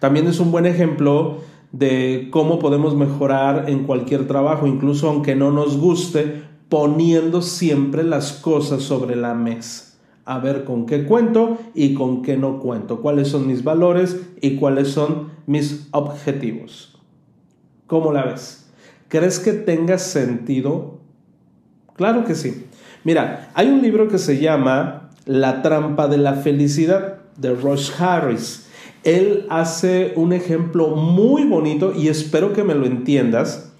También 0.00 0.26
es 0.26 0.40
un 0.40 0.50
buen 0.50 0.66
ejemplo 0.66 1.38
de 1.72 2.28
cómo 2.32 2.58
podemos 2.58 2.96
mejorar 2.96 3.66
en 3.68 3.84
cualquier 3.84 4.26
trabajo, 4.26 4.66
incluso 4.66 5.08
aunque 5.08 5.36
no 5.36 5.52
nos 5.52 5.76
guste, 5.78 6.42
poniendo 6.68 7.42
siempre 7.42 8.02
las 8.02 8.32
cosas 8.32 8.82
sobre 8.82 9.14
la 9.14 9.34
mesa. 9.34 9.98
A 10.24 10.38
ver 10.38 10.64
con 10.64 10.86
qué 10.86 11.04
cuento 11.04 11.58
y 11.74 11.94
con 11.94 12.22
qué 12.22 12.36
no 12.36 12.60
cuento, 12.60 13.00
cuáles 13.00 13.28
son 13.28 13.46
mis 13.46 13.62
valores 13.62 14.20
y 14.40 14.56
cuáles 14.56 14.88
son 14.88 15.30
mis 15.46 15.88
objetivos. 15.92 16.98
¿Cómo 17.86 18.12
la 18.12 18.24
ves? 18.24 18.70
¿Crees 19.08 19.40
que 19.40 19.52
tenga 19.52 19.98
sentido? 19.98 21.00
Claro 21.96 22.24
que 22.24 22.34
sí. 22.36 22.66
Mira, 23.02 23.50
hay 23.54 23.68
un 23.68 23.82
libro 23.82 24.08
que 24.08 24.18
se 24.18 24.38
llama 24.38 25.10
La 25.26 25.62
trampa 25.62 26.06
de 26.06 26.18
la 26.18 26.34
felicidad 26.34 27.18
de 27.36 27.54
Ross 27.54 28.00
Harris. 28.00 28.69
Él 29.04 29.46
hace 29.48 30.12
un 30.16 30.32
ejemplo 30.32 30.88
muy 30.94 31.44
bonito 31.44 31.92
y 31.94 32.08
espero 32.08 32.52
que 32.52 32.64
me 32.64 32.74
lo 32.74 32.86
entiendas. 32.86 33.72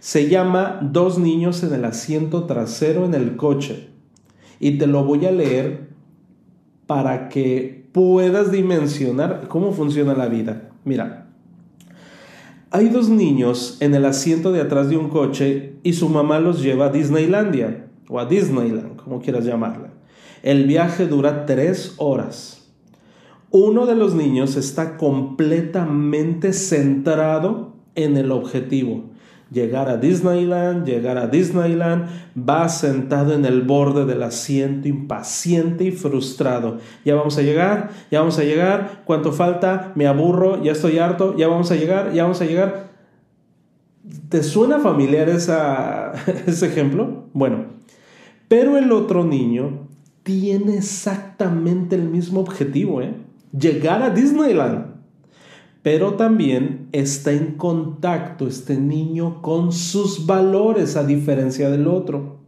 Se 0.00 0.28
llama 0.28 0.78
Dos 0.82 1.18
niños 1.18 1.62
en 1.62 1.72
el 1.72 1.84
asiento 1.84 2.44
trasero 2.44 3.04
en 3.04 3.14
el 3.14 3.36
coche. 3.36 3.88
Y 4.60 4.78
te 4.78 4.86
lo 4.86 5.04
voy 5.04 5.24
a 5.26 5.32
leer 5.32 5.88
para 6.86 7.28
que 7.28 7.88
puedas 7.92 8.52
dimensionar 8.52 9.48
cómo 9.48 9.72
funciona 9.72 10.14
la 10.14 10.28
vida. 10.28 10.70
Mira, 10.84 11.26
hay 12.70 12.88
dos 12.88 13.08
niños 13.08 13.78
en 13.80 13.94
el 13.94 14.04
asiento 14.04 14.52
de 14.52 14.60
atrás 14.60 14.90
de 14.90 14.96
un 14.96 15.08
coche 15.08 15.76
y 15.82 15.94
su 15.94 16.08
mamá 16.08 16.38
los 16.38 16.62
lleva 16.62 16.86
a 16.86 16.92
Disneylandia 16.92 17.86
o 18.08 18.20
a 18.20 18.26
Disneyland, 18.26 18.96
como 18.96 19.20
quieras 19.20 19.44
llamarla. 19.44 19.90
El 20.42 20.66
viaje 20.66 21.06
dura 21.06 21.46
tres 21.46 21.94
horas. 21.96 22.55
Uno 23.58 23.86
de 23.86 23.96
los 23.96 24.14
niños 24.14 24.54
está 24.56 24.98
completamente 24.98 26.52
centrado 26.52 27.72
en 27.94 28.18
el 28.18 28.30
objetivo. 28.30 29.04
Llegar 29.50 29.88
a 29.88 29.96
Disneyland, 29.96 30.84
llegar 30.84 31.16
a 31.16 31.28
Disneyland, 31.28 32.06
va 32.36 32.68
sentado 32.68 33.32
en 33.32 33.46
el 33.46 33.62
borde 33.62 34.04
del 34.04 34.22
asiento, 34.24 34.88
impaciente 34.88 35.84
y 35.84 35.90
frustrado. 35.90 36.80
Ya 37.02 37.14
vamos 37.14 37.38
a 37.38 37.40
llegar, 37.40 37.92
ya 38.10 38.18
vamos 38.18 38.38
a 38.38 38.44
llegar, 38.44 39.04
¿cuánto 39.06 39.32
falta? 39.32 39.90
Me 39.94 40.06
aburro, 40.06 40.62
ya 40.62 40.72
estoy 40.72 40.98
harto, 40.98 41.34
ya 41.34 41.48
vamos 41.48 41.70
a 41.70 41.76
llegar, 41.76 42.12
ya 42.12 42.24
vamos 42.24 42.42
a 42.42 42.44
llegar. 42.44 42.90
¿Te 44.28 44.42
suena 44.42 44.80
familiar 44.80 45.30
ese 46.46 46.66
ejemplo? 46.66 47.24
Bueno, 47.32 47.64
pero 48.48 48.76
el 48.76 48.92
otro 48.92 49.24
niño 49.24 49.88
tiene 50.24 50.76
exactamente 50.76 51.96
el 51.96 52.02
mismo 52.02 52.40
objetivo, 52.40 53.00
¿eh? 53.00 53.24
Llegar 53.52 54.02
a 54.02 54.10
Disneyland. 54.10 54.96
Pero 55.82 56.14
también 56.14 56.88
está 56.92 57.32
en 57.32 57.52
contacto 57.52 58.48
este 58.48 58.76
niño 58.76 59.40
con 59.40 59.72
sus 59.72 60.26
valores 60.26 60.96
a 60.96 61.04
diferencia 61.04 61.70
del 61.70 61.86
otro. 61.86 62.40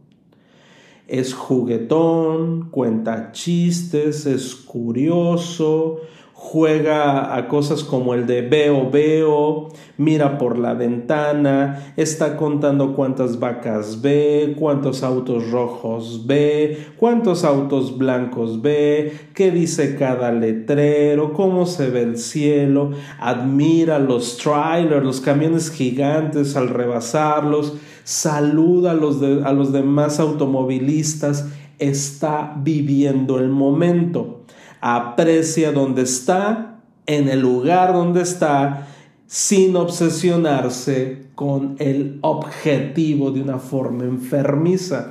Es 1.07 1.33
juguetón, 1.33 2.69
cuenta 2.69 3.31
chistes, 3.31 4.25
es 4.25 4.55
curioso, 4.55 6.01
juega 6.41 7.35
a 7.35 7.49
cosas 7.49 7.83
como 7.83 8.13
el 8.13 8.25
de 8.25 8.41
veo, 8.41 8.89
veo, 8.89 9.67
mira 9.97 10.37
por 10.37 10.57
la 10.57 10.73
ventana, 10.73 11.93
está 11.97 12.37
contando 12.37 12.95
cuántas 12.95 13.39
vacas 13.39 14.01
ve, 14.01 14.55
cuántos 14.57 15.03
autos 15.03 15.51
rojos 15.51 16.25
ve, 16.25 16.87
cuántos 16.95 17.43
autos 17.43 17.97
blancos 17.97 18.61
ve, 18.61 19.11
qué 19.33 19.51
dice 19.51 19.97
cada 19.97 20.31
letrero, 20.31 21.33
cómo 21.33 21.65
se 21.65 21.89
ve 21.89 22.03
el 22.03 22.17
cielo, 22.17 22.91
admira 23.19 23.99
los 23.99 24.37
trailers, 24.37 25.03
los 25.03 25.19
camiones 25.19 25.69
gigantes 25.69 26.55
al 26.55 26.69
rebasarlos, 26.69 27.73
saluda 28.05 28.91
a 28.91 28.95
los, 28.95 29.21
a 29.21 29.51
los 29.51 29.73
demás 29.73 30.21
automovilistas, 30.21 31.49
está 31.79 32.55
viviendo 32.63 33.39
el 33.39 33.49
momento 33.49 34.38
aprecia 34.81 35.71
donde 35.71 36.03
está, 36.03 36.79
en 37.05 37.27
el 37.27 37.41
lugar 37.41 37.93
donde 37.93 38.21
está, 38.21 38.87
sin 39.27 39.75
obsesionarse 39.75 41.23
con 41.35 41.75
el 41.79 42.19
objetivo 42.21 43.31
de 43.31 43.41
una 43.41 43.59
forma 43.59 44.03
enfermiza. 44.03 45.09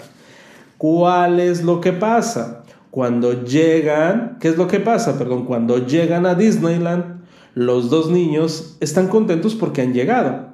¿Cuál 0.76 1.40
es 1.40 1.62
lo 1.62 1.80
que 1.80 1.92
pasa? 1.92 2.64
Cuando 2.90 3.44
llegan, 3.44 4.38
¿qué 4.40 4.48
es 4.48 4.56
lo 4.56 4.68
que 4.68 4.80
pasa? 4.80 5.18
Perdón, 5.18 5.44
cuando 5.44 5.86
llegan 5.86 6.26
a 6.26 6.34
Disneyland, 6.34 7.22
los 7.54 7.90
dos 7.90 8.10
niños 8.10 8.76
están 8.80 9.08
contentos 9.08 9.54
porque 9.54 9.82
han 9.82 9.92
llegado, 9.92 10.48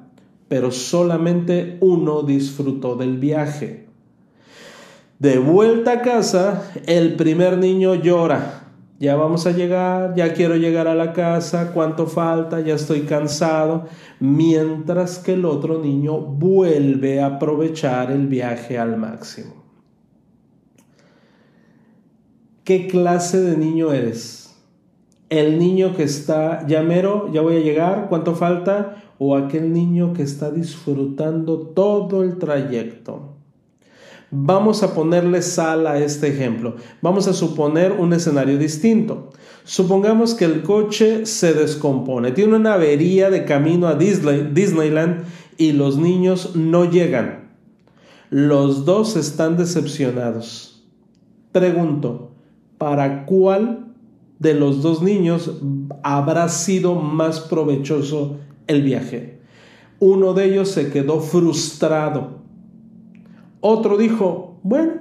pero 0.47 0.71
solamente 0.71 1.77
uno 1.79 2.23
disfrutó 2.23 2.95
del 2.95 3.17
viaje. 3.17 3.85
De 5.19 5.37
vuelta 5.39 5.93
a 5.93 6.01
casa, 6.01 6.71
el 6.87 7.15
primer 7.15 7.57
niño 7.57 7.95
llora 7.95 8.64
ya 8.97 9.15
vamos 9.15 9.45
a 9.45 9.51
llegar, 9.51 10.15
ya 10.15 10.33
quiero 10.33 10.55
llegar 10.55 10.87
a 10.87 10.95
la 10.95 11.11
casa, 11.11 11.71
cuánto 11.73 12.07
falta, 12.07 12.61
ya 12.61 12.75
estoy 12.75 13.01
cansado, 13.01 13.87
mientras 14.19 15.19
que 15.19 15.33
el 15.33 15.45
otro 15.45 15.81
niño 15.81 16.17
vuelve 16.17 17.21
a 17.21 17.25
aprovechar 17.27 18.11
el 18.11 18.27
viaje 18.27 18.77
al 18.77 18.95
máximo. 18.95 19.65
¿Qué 22.63 22.87
clase 22.87 23.41
de 23.41 23.57
niño 23.57 23.91
eres? 23.91 24.55
¿El 25.29 25.59
niño 25.59 25.95
que 25.95 26.03
está, 26.03 26.65
llamero, 26.65 27.31
ya 27.33 27.41
voy 27.41 27.57
a 27.57 27.59
llegar, 27.59 28.07
cuánto 28.09 28.33
falta? 28.33 29.03
¿O 29.19 29.35
aquel 29.35 29.73
niño 29.73 30.13
que 30.13 30.23
está 30.23 30.51
disfrutando 30.51 31.59
todo 31.59 32.23
el 32.23 32.37
trayecto? 32.37 33.34
Vamos 34.37 34.83
a 34.83 34.93
ponerle 34.93 35.41
sal 35.41 35.87
a 35.87 35.97
este 35.97 36.27
ejemplo. 36.27 36.75
Vamos 37.01 37.25
a 37.29 37.33
suponer 37.33 37.93
un 37.93 38.11
escenario 38.11 38.57
distinto. 38.57 39.29
Supongamos 39.63 40.33
que 40.33 40.43
el 40.43 40.61
coche 40.61 41.25
se 41.25 41.53
descompone, 41.53 42.33
tiene 42.33 42.57
una 42.57 42.73
avería 42.73 43.29
de 43.29 43.45
camino 43.45 43.87
a 43.87 43.95
Disneyland 43.95 45.23
y 45.57 45.71
los 45.71 45.97
niños 45.97 46.53
no 46.53 46.83
llegan. 46.83 47.55
Los 48.29 48.83
dos 48.83 49.15
están 49.15 49.55
decepcionados. 49.55 50.85
Pregunto, 51.53 52.31
¿para 52.77 53.25
cuál 53.25 53.93
de 54.39 54.53
los 54.53 54.81
dos 54.81 55.01
niños 55.01 55.61
habrá 56.03 56.49
sido 56.49 56.95
más 56.95 57.39
provechoso 57.39 58.35
el 58.67 58.81
viaje? 58.81 59.39
Uno 59.99 60.33
de 60.33 60.51
ellos 60.51 60.71
se 60.71 60.91
quedó 60.91 61.21
frustrado 61.21 62.44
otro 63.67 63.97
dijo, 63.97 64.59
bueno, 64.61 64.93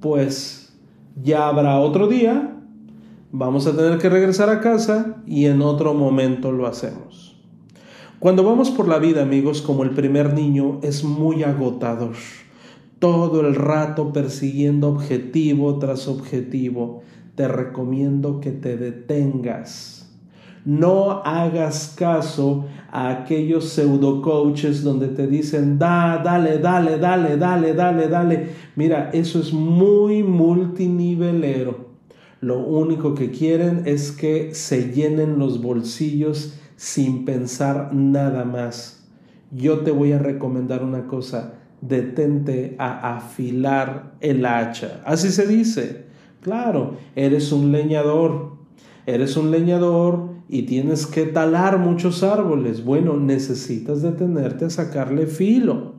pues 0.00 0.76
ya 1.22 1.46
habrá 1.46 1.78
otro 1.78 2.08
día, 2.08 2.56
vamos 3.30 3.68
a 3.68 3.76
tener 3.76 3.98
que 3.98 4.08
regresar 4.08 4.50
a 4.50 4.60
casa 4.60 5.22
y 5.24 5.46
en 5.46 5.62
otro 5.62 5.94
momento 5.94 6.50
lo 6.50 6.66
hacemos. 6.66 7.40
Cuando 8.18 8.42
vamos 8.42 8.72
por 8.72 8.88
la 8.88 8.98
vida, 8.98 9.22
amigos, 9.22 9.62
como 9.62 9.84
el 9.84 9.90
primer 9.90 10.34
niño, 10.34 10.80
es 10.82 11.04
muy 11.04 11.44
agotador. 11.44 12.16
Todo 12.98 13.40
el 13.40 13.54
rato 13.54 14.12
persiguiendo 14.12 14.88
objetivo 14.88 15.78
tras 15.78 16.08
objetivo. 16.08 17.02
Te 17.36 17.46
recomiendo 17.46 18.40
que 18.40 18.50
te 18.50 18.76
detengas 18.76 19.99
no 20.64 21.22
hagas 21.24 21.94
caso 21.96 22.66
a 22.90 23.10
aquellos 23.10 23.70
pseudo 23.70 24.20
coaches 24.20 24.82
donde 24.82 25.08
te 25.08 25.26
dicen, 25.26 25.78
da, 25.78 26.18
dale, 26.18 26.58
dale, 26.58 26.98
dale, 26.98 27.36
dale, 27.36 27.74
dale, 27.74 28.08
dale. 28.08 28.48
Mira, 28.76 29.10
eso 29.12 29.40
es 29.40 29.52
muy 29.52 30.22
multinivelero. 30.22 31.90
Lo 32.40 32.58
único 32.58 33.14
que 33.14 33.30
quieren 33.30 33.82
es 33.84 34.12
que 34.12 34.54
se 34.54 34.92
llenen 34.92 35.38
los 35.38 35.62
bolsillos 35.62 36.54
sin 36.76 37.24
pensar 37.24 37.94
nada 37.94 38.44
más. 38.44 39.06
Yo 39.50 39.80
te 39.80 39.90
voy 39.90 40.12
a 40.12 40.18
recomendar 40.18 40.82
una 40.82 41.06
cosa, 41.06 41.54
detente 41.80 42.76
a 42.78 43.16
afilar 43.16 44.14
el 44.20 44.46
hacha. 44.46 45.00
Así 45.04 45.30
se 45.30 45.46
dice. 45.46 46.06
Claro, 46.40 46.96
eres 47.14 47.52
un 47.52 47.72
leñador. 47.72 48.52
Eres 49.06 49.36
un 49.36 49.50
leñador 49.50 50.29
y 50.50 50.62
tienes 50.62 51.06
que 51.06 51.24
talar 51.26 51.78
muchos 51.78 52.22
árboles. 52.22 52.84
Bueno, 52.84 53.16
necesitas 53.16 54.02
detenerte 54.02 54.66
a 54.66 54.70
sacarle 54.70 55.26
filo. 55.26 55.94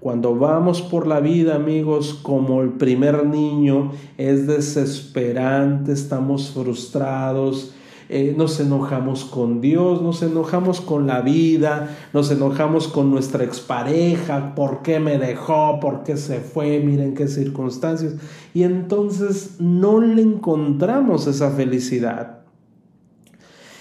Cuando 0.00 0.34
vamos 0.36 0.82
por 0.82 1.06
la 1.06 1.20
vida, 1.20 1.54
amigos, 1.54 2.14
como 2.22 2.62
el 2.62 2.70
primer 2.74 3.26
niño, 3.26 3.92
es 4.18 4.46
desesperante, 4.46 5.92
estamos 5.92 6.50
frustrados 6.50 7.74
eh, 8.08 8.34
nos 8.36 8.60
enojamos 8.60 9.24
con 9.24 9.60
Dios, 9.60 10.00
nos 10.00 10.22
enojamos 10.22 10.80
con 10.80 11.08
la 11.08 11.22
vida, 11.22 11.96
nos 12.12 12.30
enojamos 12.30 12.86
con 12.86 13.10
nuestra 13.10 13.42
expareja, 13.42 14.54
por 14.54 14.82
qué 14.82 15.00
me 15.00 15.18
dejó, 15.18 15.80
por 15.80 16.04
qué 16.04 16.16
se 16.16 16.38
fue, 16.38 16.78
miren 16.78 17.14
qué 17.14 17.26
circunstancias. 17.26 18.14
Y 18.54 18.62
entonces 18.62 19.56
no 19.58 20.00
le 20.00 20.22
encontramos 20.22 21.26
esa 21.26 21.50
felicidad. 21.50 22.35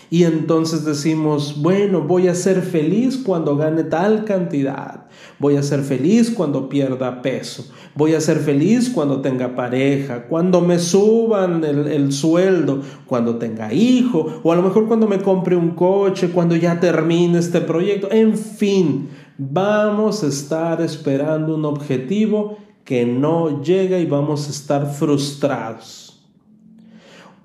Y 0.09 0.23
entonces 0.23 0.85
decimos, 0.85 1.61
bueno, 1.61 2.01
voy 2.01 2.27
a 2.27 2.35
ser 2.35 2.61
feliz 2.61 3.17
cuando 3.17 3.57
gane 3.57 3.83
tal 3.83 4.23
cantidad, 4.23 5.05
voy 5.39 5.57
a 5.57 5.63
ser 5.63 5.81
feliz 5.81 6.29
cuando 6.29 6.69
pierda 6.69 7.23
peso, 7.23 7.65
voy 7.95 8.13
a 8.13 8.21
ser 8.21 8.37
feliz 8.37 8.89
cuando 8.89 9.21
tenga 9.21 9.55
pareja, 9.55 10.27
cuando 10.27 10.61
me 10.61 10.77
suban 10.77 11.63
el, 11.63 12.13
sueldo, 12.13 12.81
cuando 13.07 13.37
tenga 13.37 13.73
hijo, 13.73 14.41
o 14.43 14.51
a 14.51 14.55
lo 14.55 14.61
mejor 14.61 14.87
cuando 14.87 15.07
me 15.07 15.19
compre 15.19 15.55
un 15.55 15.71
coche, 15.71 16.29
cuando 16.29 16.55
ya 16.55 16.79
termine 16.79 17.39
este 17.39 17.61
proyecto, 17.61 18.11
en 18.11 18.37
fin, 18.37 19.09
vamos 19.39 20.23
a 20.23 20.27
estar 20.27 20.81
esperando 20.81 21.55
un 21.55 21.65
objetivo 21.65 22.57
que 22.83 23.07
no 23.07 23.63
llega 23.63 23.97
y 23.97 24.05
vamos 24.05 24.47
a 24.47 24.51
estar 24.51 24.85
frustrados. 24.93 26.04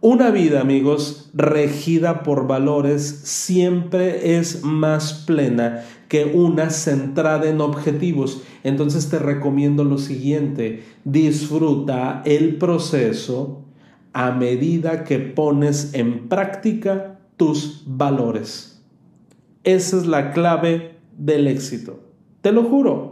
Una 0.03 0.31
vida, 0.31 0.63
amigos, 0.63 1.29
regida 1.35 2.23
por 2.23 2.47
valores 2.47 3.03
siempre 3.25 4.39
es 4.39 4.63
más 4.63 5.13
plena 5.13 5.85
que 6.09 6.25
una 6.25 6.71
centrada 6.71 7.51
en 7.51 7.61
objetivos. 7.61 8.41
Entonces 8.65 9.11
te 9.11 9.19
recomiendo 9.19 9.85
lo 9.85 9.99
siguiente, 9.99 10.85
disfruta 11.05 12.23
el 12.25 12.57
proceso 12.57 13.61
a 14.15 14.31
medida 14.31 15.05
que 15.05 15.19
pones 15.19 15.93
en 15.93 16.31
práctica 16.31 17.21
tus 17.37 17.83
valores. 17.87 18.83
Esa 19.65 19.99
es 19.99 20.07
la 20.07 20.33
clave 20.33 20.97
del 21.19 21.47
éxito. 21.47 22.01
Te 22.41 22.53
lo 22.53 22.65
juro. 22.65 23.10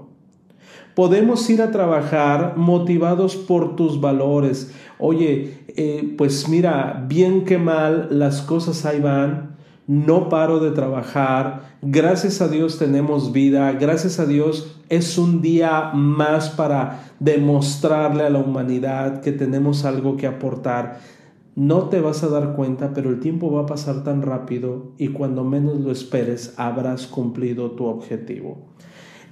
Podemos 0.98 1.48
ir 1.48 1.62
a 1.62 1.70
trabajar 1.70 2.54
motivados 2.56 3.37
por 3.37 3.76
tus 3.76 4.00
valores. 4.00 4.72
Oye, 4.98 5.61
eh, 5.68 6.12
pues 6.18 6.48
mira, 6.48 7.06
bien 7.08 7.44
que 7.44 7.56
mal, 7.56 8.08
las 8.11 8.42
cosas 8.42 8.84
ahí 8.84 8.98
van, 8.98 9.54
no 9.87 10.28
paro 10.28 10.58
de 10.58 10.72
trabajar, 10.72 11.76
gracias 11.82 12.40
a 12.40 12.48
Dios 12.48 12.80
tenemos 12.80 13.30
vida, 13.30 13.70
gracias 13.74 14.18
a 14.18 14.26
Dios 14.26 14.76
es 14.88 15.18
un 15.18 15.40
día 15.40 15.92
más 15.94 16.50
para 16.50 17.12
demostrarle 17.20 18.24
a 18.24 18.30
la 18.30 18.40
humanidad 18.40 19.20
que 19.20 19.30
tenemos 19.30 19.84
algo 19.84 20.16
que 20.16 20.26
aportar. 20.26 20.98
No 21.54 21.84
te 21.90 22.00
vas 22.00 22.24
a 22.24 22.28
dar 22.28 22.56
cuenta, 22.56 22.92
pero 22.92 23.11
el 23.11 23.20
tiempo 23.20 23.52
va 23.52 23.62
a 23.62 23.66
pasar 23.66 24.02
tan 24.02 24.22
rápido 24.22 24.94
y 24.98 25.11
cuando 25.11 25.44
menos 25.44 25.78
lo 25.78 25.92
esperes 25.92 26.54
habrás 26.56 27.06
cumplido 27.06 27.70
tu 27.70 27.84
objetivo. 27.84 28.66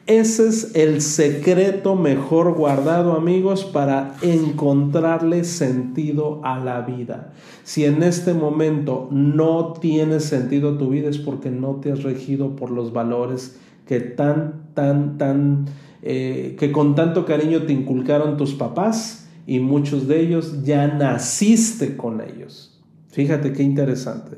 Ese 0.06 0.46
es 0.46 0.76
el 0.76 1.02
secreto 1.02 1.96
mejor 1.96 2.54
guardado, 2.54 3.14
amigos, 3.14 3.64
para 3.64 4.14
encontrarle 4.22 5.42
sentido 5.42 6.40
a 6.44 6.60
la 6.60 6.82
vida. 6.82 7.32
Si 7.64 7.84
en 7.84 8.04
este 8.04 8.32
momento 8.32 9.08
no 9.10 9.72
tiene 9.72 10.20
sentido 10.20 10.78
tu 10.78 10.90
vida 10.90 11.08
es 11.08 11.18
porque 11.18 11.50
no 11.50 11.80
te 11.80 11.90
has 11.90 12.04
regido 12.04 12.54
por 12.54 12.70
los 12.70 12.92
valores 12.92 13.58
que 13.84 13.98
tan, 13.98 14.66
tan, 14.74 15.18
tan, 15.18 15.64
eh, 16.02 16.54
que 16.56 16.70
con 16.70 16.94
tanto 16.94 17.26
cariño 17.26 17.64
te 17.64 17.72
inculcaron 17.72 18.36
tus 18.36 18.54
papás 18.54 19.26
y 19.44 19.58
muchos 19.58 20.06
de 20.06 20.20
ellos 20.20 20.62
ya 20.62 20.86
naciste 20.86 21.96
con 21.96 22.20
ellos. 22.20 22.80
Fíjate 23.08 23.52
qué 23.52 23.64
interesante. 23.64 24.36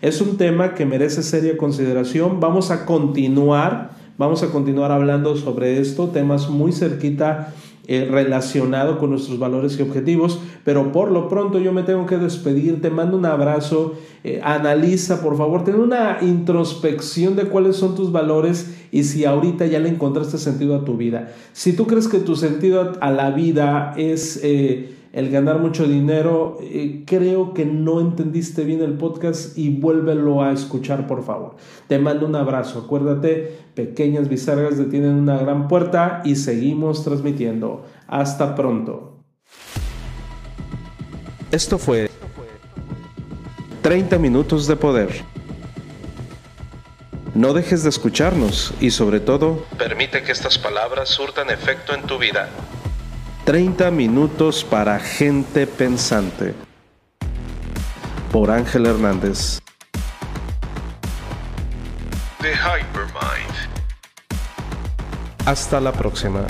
Es 0.00 0.22
un 0.22 0.38
tema 0.38 0.72
que 0.74 0.86
merece 0.86 1.22
seria 1.22 1.58
consideración. 1.58 2.40
Vamos 2.40 2.70
a 2.70 2.86
continuar 2.86 3.99
Vamos 4.20 4.42
a 4.42 4.48
continuar 4.50 4.92
hablando 4.92 5.34
sobre 5.34 5.80
esto, 5.80 6.08
temas 6.08 6.50
muy 6.50 6.72
cerquita 6.72 7.54
eh, 7.88 8.06
relacionado 8.10 8.98
con 8.98 9.08
nuestros 9.08 9.38
valores 9.38 9.78
y 9.78 9.82
objetivos, 9.82 10.40
pero 10.62 10.92
por 10.92 11.10
lo 11.10 11.26
pronto 11.30 11.58
yo 11.58 11.72
me 11.72 11.84
tengo 11.84 12.04
que 12.04 12.18
despedir, 12.18 12.82
te 12.82 12.90
mando 12.90 13.16
un 13.16 13.24
abrazo, 13.24 13.94
eh, 14.22 14.42
analiza 14.44 15.22
por 15.22 15.38
favor, 15.38 15.64
ten 15.64 15.76
una 15.76 16.18
introspección 16.20 17.34
de 17.34 17.44
cuáles 17.44 17.76
son 17.76 17.94
tus 17.94 18.12
valores 18.12 18.76
y 18.92 19.04
si 19.04 19.24
ahorita 19.24 19.64
ya 19.64 19.78
le 19.78 19.88
encontraste 19.88 20.36
sentido 20.36 20.76
a 20.76 20.84
tu 20.84 20.98
vida. 20.98 21.32
Si 21.54 21.72
tú 21.72 21.86
crees 21.86 22.06
que 22.06 22.18
tu 22.18 22.36
sentido 22.36 22.92
a 23.00 23.10
la 23.10 23.30
vida 23.30 23.94
es... 23.96 24.38
Eh, 24.42 24.96
el 25.12 25.30
ganar 25.30 25.58
mucho 25.58 25.86
dinero, 25.86 26.58
eh, 26.60 27.02
creo 27.04 27.52
que 27.52 27.64
no 27.64 28.00
entendiste 28.00 28.64
bien 28.64 28.80
el 28.80 28.94
podcast 28.94 29.58
y 29.58 29.70
vuélvelo 29.70 30.42
a 30.42 30.52
escuchar, 30.52 31.06
por 31.06 31.24
favor. 31.24 31.56
Te 31.88 31.98
mando 31.98 32.26
un 32.26 32.36
abrazo. 32.36 32.82
Acuérdate, 32.84 33.58
pequeñas 33.74 34.28
bisagras 34.28 34.78
detienen 34.78 35.14
una 35.14 35.38
gran 35.38 35.66
puerta 35.66 36.22
y 36.24 36.36
seguimos 36.36 37.02
transmitiendo. 37.02 37.84
Hasta 38.06 38.54
pronto. 38.54 39.18
Esto 41.50 41.78
fue 41.78 42.08
30 43.82 44.18
minutos 44.18 44.68
de 44.68 44.76
poder. 44.76 45.08
No 47.34 47.52
dejes 47.52 47.82
de 47.82 47.88
escucharnos 47.88 48.74
y 48.80 48.90
sobre 48.90 49.18
todo, 49.18 49.64
permite 49.78 50.22
que 50.22 50.30
estas 50.32 50.58
palabras 50.58 51.08
surtan 51.08 51.50
efecto 51.50 51.94
en 51.94 52.02
tu 52.02 52.18
vida. 52.18 52.48
30 53.50 53.90
minutos 53.90 54.62
para 54.62 55.00
gente 55.00 55.66
pensante. 55.66 56.54
Por 58.30 58.48
Ángel 58.48 58.86
Hernández. 58.86 59.58
The 62.40 62.52
Hypermind. 62.52 63.52
Hasta 65.46 65.80
la 65.80 65.90
próxima. 65.90 66.46